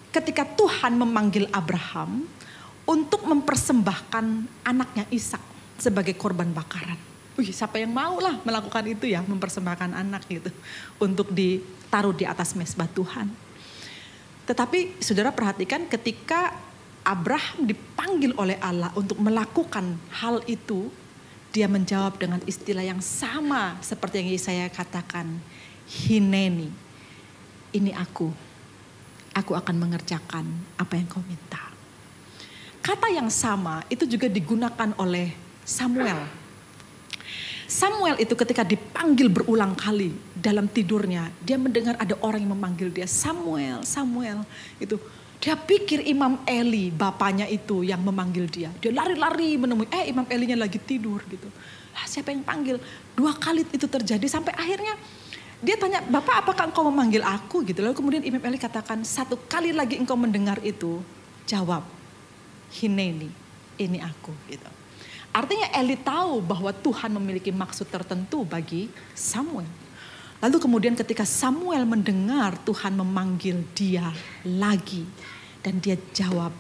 Ketika 0.10 0.50
Tuhan 0.50 0.98
memanggil 0.98 1.46
Abraham 1.54 2.26
untuk 2.90 3.22
mempersembahkan 3.30 4.26
anaknya 4.66 5.06
Ishak 5.14 5.44
sebagai 5.78 6.18
korban 6.18 6.50
bakaran. 6.50 6.98
Wih, 7.38 7.54
siapa 7.54 7.78
yang 7.78 7.94
mau 7.94 8.18
lah 8.18 8.42
melakukan 8.42 8.82
itu 8.90 9.06
ya, 9.14 9.22
mempersembahkan 9.22 9.94
anak 9.94 10.26
gitu 10.26 10.50
untuk 10.98 11.30
ditaruh 11.30 12.18
di 12.18 12.26
atas 12.26 12.58
mesbah 12.58 12.90
Tuhan. 12.90 13.30
Tetapi 14.50 14.98
saudara 14.98 15.30
perhatikan 15.30 15.86
ketika 15.86 16.56
Abraham 17.08 17.64
dipanggil 17.64 18.36
oleh 18.36 18.60
Allah 18.60 18.92
untuk 18.92 19.16
melakukan 19.24 19.96
hal 20.12 20.44
itu, 20.44 20.92
dia 21.56 21.72
menjawab 21.72 22.20
dengan 22.20 22.44
istilah 22.44 22.84
yang 22.84 23.00
sama 23.00 23.80
seperti 23.80 24.20
yang 24.20 24.28
saya 24.36 24.68
katakan, 24.68 25.40
hineni. 25.88 26.68
Ini 27.72 27.96
aku. 27.96 28.28
Aku 29.32 29.56
akan 29.56 29.76
mengerjakan 29.80 30.44
apa 30.76 31.00
yang 31.00 31.08
kau 31.08 31.24
minta. 31.24 31.72
Kata 32.84 33.08
yang 33.08 33.32
sama 33.32 33.88
itu 33.88 34.04
juga 34.04 34.28
digunakan 34.28 34.92
oleh 35.00 35.32
Samuel. 35.64 36.28
Samuel 37.68 38.16
itu 38.20 38.32
ketika 38.32 38.64
dipanggil 38.64 39.28
berulang 39.28 39.76
kali 39.76 40.16
dalam 40.32 40.72
tidurnya, 40.72 41.32
dia 41.44 41.60
mendengar 41.60 42.00
ada 42.00 42.16
orang 42.24 42.44
yang 42.44 42.56
memanggil 42.56 42.88
dia 42.88 43.08
Samuel, 43.08 43.84
Samuel. 43.84 44.48
Itu 44.80 45.00
dia 45.38 45.54
pikir 45.54 46.02
Imam 46.10 46.42
Eli, 46.50 46.90
bapaknya 46.90 47.46
itu 47.46 47.86
yang 47.86 48.02
memanggil 48.02 48.50
dia. 48.50 48.74
Dia 48.82 48.90
lari-lari 48.90 49.54
menemui, 49.54 49.86
eh 49.94 50.10
Imam 50.10 50.26
Elinya 50.26 50.58
lagi 50.66 50.82
tidur 50.82 51.22
gitu. 51.30 51.46
Lah 51.94 52.06
siapa 52.10 52.34
yang 52.34 52.42
panggil? 52.42 52.82
Dua 53.14 53.38
kali 53.38 53.62
itu 53.70 53.86
terjadi 53.86 54.26
sampai 54.26 54.54
akhirnya 54.58 54.98
dia 55.58 55.74
tanya, 55.74 56.06
Bapak 56.06 56.46
apakah 56.46 56.70
engkau 56.70 56.86
memanggil 56.86 57.26
aku 57.26 57.66
gitu. 57.66 57.82
Lalu 57.82 57.98
kemudian 57.98 58.24
Imam 58.26 58.42
Eli 58.46 58.62
katakan, 58.62 59.02
satu 59.02 59.38
kali 59.50 59.74
lagi 59.74 59.98
engkau 59.98 60.14
mendengar 60.14 60.62
itu, 60.62 61.02
jawab, 61.50 61.86
Hineni, 62.78 63.30
ini 63.78 63.98
aku 64.02 64.34
gitu. 64.50 64.70
Artinya 65.34 65.70
Eli 65.74 65.98
tahu 65.98 66.42
bahwa 66.42 66.74
Tuhan 66.74 67.14
memiliki 67.14 67.54
maksud 67.54 67.90
tertentu 67.90 68.42
bagi 68.42 68.90
Samuel. 69.14 69.70
Lalu 70.38 70.58
kemudian 70.62 70.94
ketika 70.94 71.26
Samuel 71.26 71.82
mendengar 71.90 72.54
Tuhan 72.62 72.94
memanggil 72.94 73.66
dia 73.74 74.14
lagi. 74.46 75.06
Dan 75.66 75.82
dia 75.82 75.98
jawab 76.14 76.54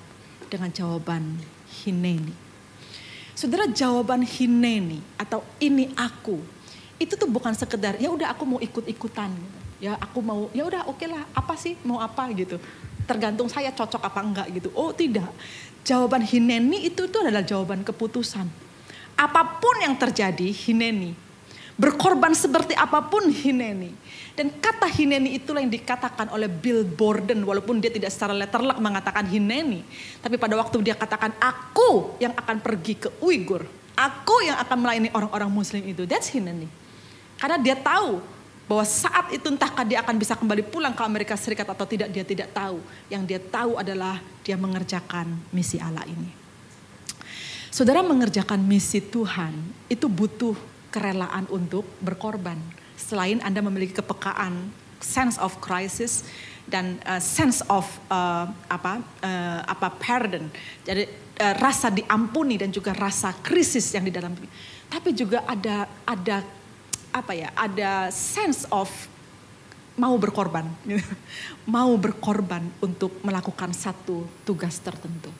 dengan 0.49 0.67
jawaban 0.73 1.38
Hineni. 1.69 2.34
Saudara 3.38 3.69
jawaban 3.69 4.25
Hineni 4.25 4.99
atau 5.15 5.45
ini 5.61 5.93
aku. 5.93 6.41
Itu 6.97 7.13
tuh 7.13 7.30
bukan 7.30 7.53
sekedar 7.53 8.01
ya 8.01 8.09
udah 8.09 8.34
aku 8.34 8.43
mau 8.43 8.59
ikut-ikutan. 8.59 9.30
Ya 9.78 9.93
aku 10.01 10.25
mau 10.25 10.49
ya 10.51 10.65
udah 10.65 10.89
oke 10.89 10.97
okay 10.97 11.07
lah 11.13 11.23
apa 11.38 11.53
sih 11.53 11.78
mau 11.86 12.01
apa 12.01 12.25
gitu. 12.34 12.57
Tergantung 13.05 13.47
saya 13.47 13.69
cocok 13.69 14.01
apa 14.01 14.19
enggak 14.25 14.47
gitu. 14.57 14.73
Oh 14.73 14.89
tidak. 14.89 15.30
Jawaban 15.86 16.25
Hineni 16.25 16.89
itu 16.89 17.05
tuh 17.07 17.23
adalah 17.23 17.45
jawaban 17.45 17.86
keputusan. 17.86 18.49
Apa 19.15 19.61
pun 19.61 19.78
yang 19.86 19.95
terjadi 19.95 20.49
Hineni 20.51 21.26
Berkorban 21.78 22.34
seperti 22.34 22.73
apa 22.73 23.05
pun 23.05 23.30
Hineni. 23.30 23.93
Dan 24.34 24.49
kata 24.49 24.89
Hineni 24.89 25.38
itulah 25.38 25.61
yang 25.61 25.69
dikatakan 25.69 26.34
oleh 26.34 26.49
Bill 26.49 26.82
Borden 26.82 27.45
walaupun 27.45 27.78
dia 27.78 27.93
tidak 27.93 28.09
secara 28.09 28.34
letterlock 28.34 28.82
mengatakan 28.82 29.30
Hineni. 29.30 29.86
Tapi 30.17 30.41
pada 30.41 30.57
waktu 30.57 30.82
dia 30.82 30.97
katakan 30.97 31.38
aku 31.38 32.17
yang 32.17 32.34
akan 32.34 32.57
pergi 32.65 32.97
ke 32.97 33.09
Uighur. 33.21 33.69
Aku 33.93 34.41
yang 34.41 34.57
akan 34.57 34.78
melayani 34.78 35.09
orang-orang 35.13 35.49
muslim 35.53 35.86
itu. 35.86 36.09
That's 36.09 36.34
Hineni. 36.34 36.65
Karena 37.38 37.61
dia 37.61 37.78
tahu 37.78 38.25
bahwa 38.65 38.84
saat 38.84 39.30
itu 39.30 39.45
entahkah 39.45 39.86
dia 39.86 40.01
akan 40.01 40.17
bisa 40.17 40.34
kembali 40.34 40.65
pulang 40.65 40.97
ke 40.97 41.01
Amerika 41.05 41.38
Serikat 41.38 41.69
atau 41.69 41.86
tidak 41.86 42.09
dia 42.09 42.25
tidak 42.25 42.49
tahu. 42.57 42.82
Yang 43.09 43.23
dia 43.30 43.39
tahu 43.41 43.78
adalah 43.78 44.17
dia 44.41 44.57
mengerjakan 44.57 45.30
misi 45.53 45.78
Allah 45.78 46.03
ini. 46.09 46.34
Saudara 47.69 48.01
mengerjakan 48.01 48.57
misi 48.65 48.97
Tuhan 48.97 49.53
itu 49.86 50.09
butuh 50.09 50.57
kerelaan 50.89 51.45
untuk 51.51 51.83
berkorban. 52.01 52.57
Selain 52.97 53.38
Anda 53.45 53.61
memiliki 53.61 53.99
kepekaan, 54.01 54.73
sense 54.99 55.38
of 55.38 55.61
crisis 55.61 56.25
dan 56.67 56.99
uh, 57.07 57.21
sense 57.21 57.63
of 57.71 57.85
uh, 58.11 58.49
apa 58.67 58.99
uh, 59.23 59.61
apa 59.63 59.88
pardon. 59.95 60.49
Jadi 60.83 61.07
uh, 61.39 61.53
rasa 61.61 61.93
diampuni 61.93 62.59
dan 62.59 62.73
juga 62.73 62.91
rasa 62.91 63.31
krisis 63.39 63.93
yang 63.95 64.03
di 64.03 64.11
dalam 64.11 64.33
tapi 64.88 65.11
juga 65.11 65.43
ada 65.47 65.88
ada 66.03 66.43
apa 67.13 67.31
ya? 67.35 67.51
Ada 67.55 68.11
sense 68.11 68.67
of 68.73 68.89
mau 69.95 70.15
berkorban. 70.19 70.67
mau 71.75 71.93
berkorban 71.95 72.63
untuk 72.81 73.19
melakukan 73.23 73.71
satu 73.71 74.27
tugas 74.43 74.79
tertentu. 74.81 75.31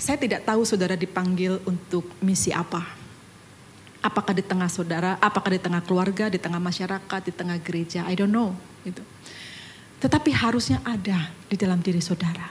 Saya 0.00 0.16
tidak 0.16 0.48
tahu 0.48 0.64
saudara 0.64 0.96
dipanggil 0.96 1.60
untuk 1.68 2.08
misi 2.24 2.48
apa 2.48 2.99
Apakah 4.00 4.32
di 4.32 4.40
tengah 4.40 4.68
saudara, 4.72 5.20
apakah 5.20 5.52
di 5.52 5.60
tengah 5.60 5.84
keluarga, 5.84 6.32
di 6.32 6.40
tengah 6.40 6.56
masyarakat, 6.56 7.20
di 7.20 7.32
tengah 7.36 7.60
gereja, 7.60 8.08
I 8.08 8.16
don't 8.16 8.32
know. 8.32 8.56
Gitu. 8.80 9.04
Tetapi 10.00 10.32
harusnya 10.32 10.80
ada 10.80 11.28
di 11.44 11.56
dalam 11.60 11.84
diri 11.84 12.00
saudara. 12.00 12.48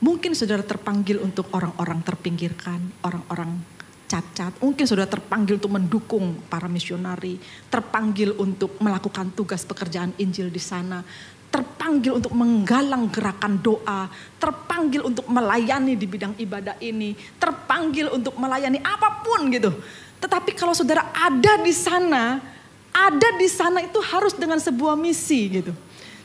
Mungkin 0.00 0.32
saudara 0.32 0.64
terpanggil 0.64 1.20
untuk 1.20 1.52
orang-orang 1.52 2.00
terpinggirkan, 2.00 3.04
orang-orang 3.04 3.60
cacat. 4.08 4.56
Mungkin 4.64 4.88
saudara 4.88 5.10
terpanggil 5.10 5.60
untuk 5.60 5.74
mendukung 5.76 6.40
para 6.48 6.66
misionari, 6.66 7.36
terpanggil 7.68 8.32
untuk 8.40 8.80
melakukan 8.80 9.36
tugas 9.36 9.68
pekerjaan 9.68 10.16
Injil 10.16 10.48
di 10.48 10.62
sana, 10.62 11.04
terpanggil 11.52 12.16
untuk 12.16 12.32
menggalang 12.32 13.12
gerakan 13.12 13.60
doa, 13.60 14.08
terpanggil 14.40 15.04
untuk 15.04 15.28
melayani 15.28 15.96
di 15.96 16.06
bidang 16.08 16.36
ibadah 16.40 16.80
ini, 16.80 17.12
terpanggil 17.36 18.08
untuk 18.12 18.36
melayani 18.40 18.80
apa 18.80 19.20
pun 19.20 19.52
gitu. 19.52 19.76
Tetapi 20.18 20.50
kalau 20.54 20.74
saudara 20.74 21.06
ada 21.14 21.62
di 21.62 21.70
sana, 21.70 22.42
ada 22.90 23.28
di 23.38 23.46
sana 23.46 23.82
itu 23.82 23.98
harus 24.02 24.34
dengan 24.34 24.58
sebuah 24.58 24.98
misi 24.98 25.62
gitu. 25.62 25.72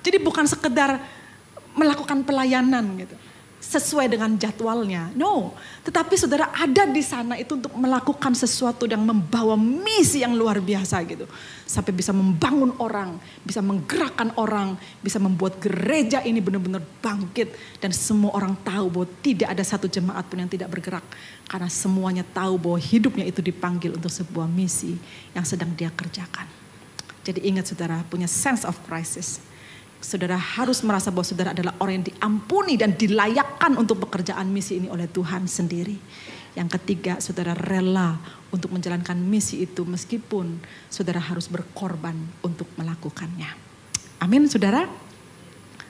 Jadi 0.03 0.17
bukan 0.19 0.49
sekedar 0.49 0.97
melakukan 1.77 2.25
pelayanan 2.25 2.83
gitu. 2.97 3.15
Sesuai 3.63 4.11
dengan 4.11 4.35
jadwalnya. 4.35 5.07
No, 5.15 5.55
tetapi 5.87 6.19
saudara 6.19 6.51
ada 6.51 6.83
di 6.83 6.99
sana 6.99 7.39
itu 7.39 7.55
untuk 7.55 7.71
melakukan 7.79 8.35
sesuatu 8.35 8.83
yang 8.83 8.99
membawa 9.07 9.55
misi 9.55 10.19
yang 10.19 10.35
luar 10.35 10.59
biasa 10.59 10.99
gitu. 11.07 11.23
Sampai 11.63 11.95
bisa 11.95 12.11
membangun 12.11 12.75
orang, 12.83 13.15
bisa 13.47 13.63
menggerakkan 13.63 14.35
orang, 14.35 14.75
bisa 14.99 15.15
membuat 15.15 15.63
gereja 15.63 16.19
ini 16.27 16.43
benar-benar 16.43 16.83
bangkit. 16.99 17.79
Dan 17.79 17.95
semua 17.95 18.35
orang 18.35 18.59
tahu 18.67 18.91
bahwa 18.91 19.07
tidak 19.23 19.55
ada 19.55 19.63
satu 19.63 19.87
jemaat 19.87 20.27
pun 20.27 20.43
yang 20.43 20.51
tidak 20.51 20.67
bergerak. 20.67 21.05
Karena 21.47 21.71
semuanya 21.71 22.27
tahu 22.27 22.59
bahwa 22.59 22.75
hidupnya 22.75 23.23
itu 23.23 23.39
dipanggil 23.39 23.95
untuk 23.95 24.11
sebuah 24.11 24.45
misi 24.45 24.99
yang 25.31 25.47
sedang 25.47 25.71
dia 25.71 25.87
kerjakan. 25.87 26.51
Jadi 27.23 27.39
ingat 27.47 27.71
saudara, 27.71 28.03
punya 28.11 28.27
sense 28.27 28.67
of 28.67 28.75
crisis 28.83 29.39
saudara 30.03 30.35
harus 30.35 30.83
merasa 30.83 31.09
bahwa 31.09 31.23
saudara 31.23 31.55
adalah 31.55 31.73
orang 31.79 32.03
yang 32.03 32.07
diampuni 32.11 32.75
dan 32.75 32.93
dilayakkan 32.93 33.79
untuk 33.79 34.03
pekerjaan 34.03 34.51
misi 34.51 34.83
ini 34.83 34.91
oleh 34.91 35.07
Tuhan 35.07 35.47
sendiri. 35.47 35.95
Yang 36.53 36.77
ketiga, 36.77 37.17
saudara 37.17 37.55
rela 37.55 38.19
untuk 38.53 38.69
menjalankan 38.75 39.17
misi 39.17 39.65
itu 39.65 39.87
meskipun 39.87 40.61
saudara 40.91 41.17
harus 41.17 41.49
berkorban 41.49 42.13
untuk 42.45 42.67
melakukannya. 42.77 43.49
Amin, 44.21 44.45
saudara. 44.45 44.85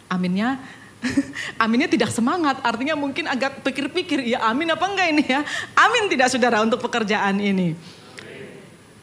Aminnya 0.08 0.62
Aminnya 1.64 1.92
tidak 1.92 2.16
semangat, 2.16 2.64
artinya 2.64 2.96
mungkin 2.96 3.28
agak 3.28 3.60
pikir-pikir, 3.64 4.24
ya 4.24 4.40
amin 4.48 4.72
apa 4.72 4.86
enggak 4.88 5.08
ini 5.12 5.24
ya? 5.28 5.42
Amin 5.76 6.08
tidak 6.08 6.32
saudara 6.32 6.64
untuk 6.64 6.80
pekerjaan 6.80 7.44
ini. 7.44 7.76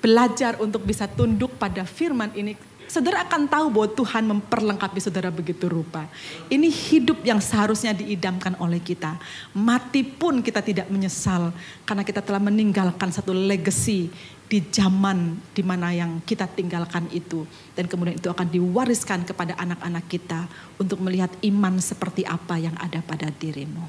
Belajar 0.01 0.57
untuk 0.65 0.81
bisa 0.81 1.05
tunduk 1.05 1.61
pada 1.61 1.85
firman 1.85 2.33
ini 2.33 2.57
saudara 2.91 3.23
akan 3.23 3.47
tahu 3.47 3.67
bahwa 3.71 3.89
Tuhan 3.95 4.25
memperlengkapi 4.27 4.99
saudara 4.99 5.31
begitu 5.31 5.71
rupa. 5.71 6.11
Ini 6.51 6.67
hidup 6.67 7.23
yang 7.23 7.39
seharusnya 7.39 7.95
diidamkan 7.95 8.59
oleh 8.59 8.83
kita. 8.83 9.15
Mati 9.55 10.03
pun 10.03 10.43
kita 10.43 10.59
tidak 10.59 10.91
menyesal 10.91 11.55
karena 11.87 12.03
kita 12.03 12.19
telah 12.19 12.43
meninggalkan 12.43 13.15
satu 13.15 13.31
legacy 13.31 14.11
di 14.51 14.59
zaman 14.75 15.39
di 15.55 15.63
mana 15.63 15.95
yang 15.95 16.19
kita 16.27 16.51
tinggalkan 16.51 17.07
itu 17.15 17.47
dan 17.79 17.87
kemudian 17.87 18.19
itu 18.19 18.27
akan 18.27 18.51
diwariskan 18.51 19.23
kepada 19.23 19.55
anak-anak 19.55 20.11
kita 20.11 20.51
untuk 20.75 20.99
melihat 21.07 21.31
iman 21.47 21.79
seperti 21.79 22.27
apa 22.27 22.59
yang 22.59 22.75
ada 22.83 22.99
pada 23.07 23.31
dirimu. 23.31 23.87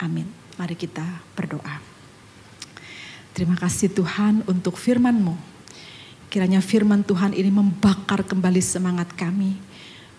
Amin. 0.00 0.24
Mari 0.56 0.80
kita 0.80 1.04
berdoa. 1.36 1.84
Terima 3.36 3.60
kasih 3.60 3.92
Tuhan 3.92 4.40
untuk 4.48 4.80
firman-Mu 4.80 5.51
Kiranya 6.32 6.64
firman 6.64 7.04
Tuhan 7.04 7.36
ini 7.36 7.52
membakar 7.52 8.24
kembali 8.24 8.64
semangat 8.64 9.12
kami. 9.12 9.52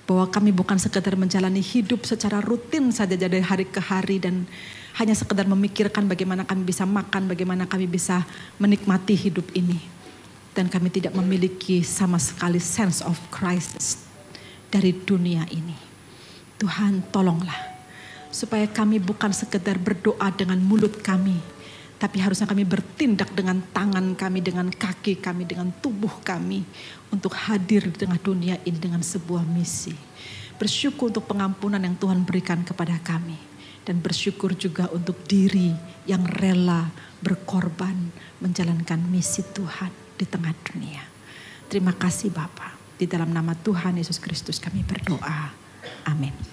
Bahwa 0.05 0.30
kami 0.30 0.53
bukan 0.53 0.78
sekedar 0.78 1.18
menjalani 1.18 1.57
hidup 1.57 2.05
secara 2.05 2.38
rutin 2.38 2.93
saja 2.93 3.18
dari 3.18 3.41
hari 3.41 3.66
ke 3.66 3.82
hari 3.82 4.22
dan 4.22 4.45
hanya 5.01 5.18
sekedar 5.18 5.49
memikirkan 5.49 6.05
bagaimana 6.05 6.45
kami 6.45 6.70
bisa 6.70 6.86
makan, 6.86 7.26
bagaimana 7.26 7.66
kami 7.66 7.89
bisa 7.89 8.22
menikmati 8.61 9.18
hidup 9.18 9.49
ini. 9.57 9.82
Dan 10.53 10.70
kami 10.70 10.93
tidak 10.93 11.18
memiliki 11.18 11.82
sama 11.82 12.22
sekali 12.22 12.61
sense 12.61 13.01
of 13.01 13.18
crisis 13.34 14.05
dari 14.70 14.93
dunia 14.93 15.49
ini. 15.49 15.74
Tuhan 16.61 17.09
tolonglah 17.09 17.57
supaya 18.30 18.70
kami 18.70 19.01
bukan 19.01 19.34
sekedar 19.34 19.82
berdoa 19.82 20.30
dengan 20.30 20.61
mulut 20.61 21.01
kami, 21.01 21.41
tapi 22.04 22.20
harusnya 22.20 22.43
kami 22.43 22.68
bertindak 22.68 23.32
dengan 23.32 23.64
tangan 23.72 24.12
kami, 24.20 24.43
dengan 24.43 24.68
kaki 24.68 25.24
kami, 25.24 25.47
dengan 25.47 25.72
tubuh 25.80 26.20
kami 26.20 26.68
untuk 27.16 27.32
hadir 27.32 27.88
di 27.88 27.95
tengah 27.95 28.20
dunia 28.20 28.60
ini 28.68 28.76
dengan 28.76 28.99
sebuah 28.99 29.47
misi. 29.47 29.95
Bersyukur 30.60 31.16
untuk 31.16 31.32
pengampunan 31.32 31.80
yang 31.80 31.95
Tuhan 31.95 32.28
berikan 32.28 32.60
kepada 32.68 32.99
kami. 32.99 33.39
Dan 33.88 34.04
bersyukur 34.04 34.51
juga 34.56 34.91
untuk 34.91 35.28
diri 35.28 35.72
yang 36.04 36.28
rela 36.28 36.91
berkorban 37.24 37.95
menjalankan 38.43 38.99
misi 39.08 39.43
Tuhan 39.56 39.91
di 40.20 40.28
tengah 40.28 40.51
dunia. 40.60 41.04
Terima 41.72 41.95
kasih 41.95 42.36
Bapak. 42.36 42.99
Di 42.99 43.08
dalam 43.08 43.32
nama 43.32 43.56
Tuhan 43.56 43.95
Yesus 43.95 44.20
Kristus 44.20 44.60
kami 44.60 44.84
berdoa. 44.84 45.56
Amin. 46.08 46.53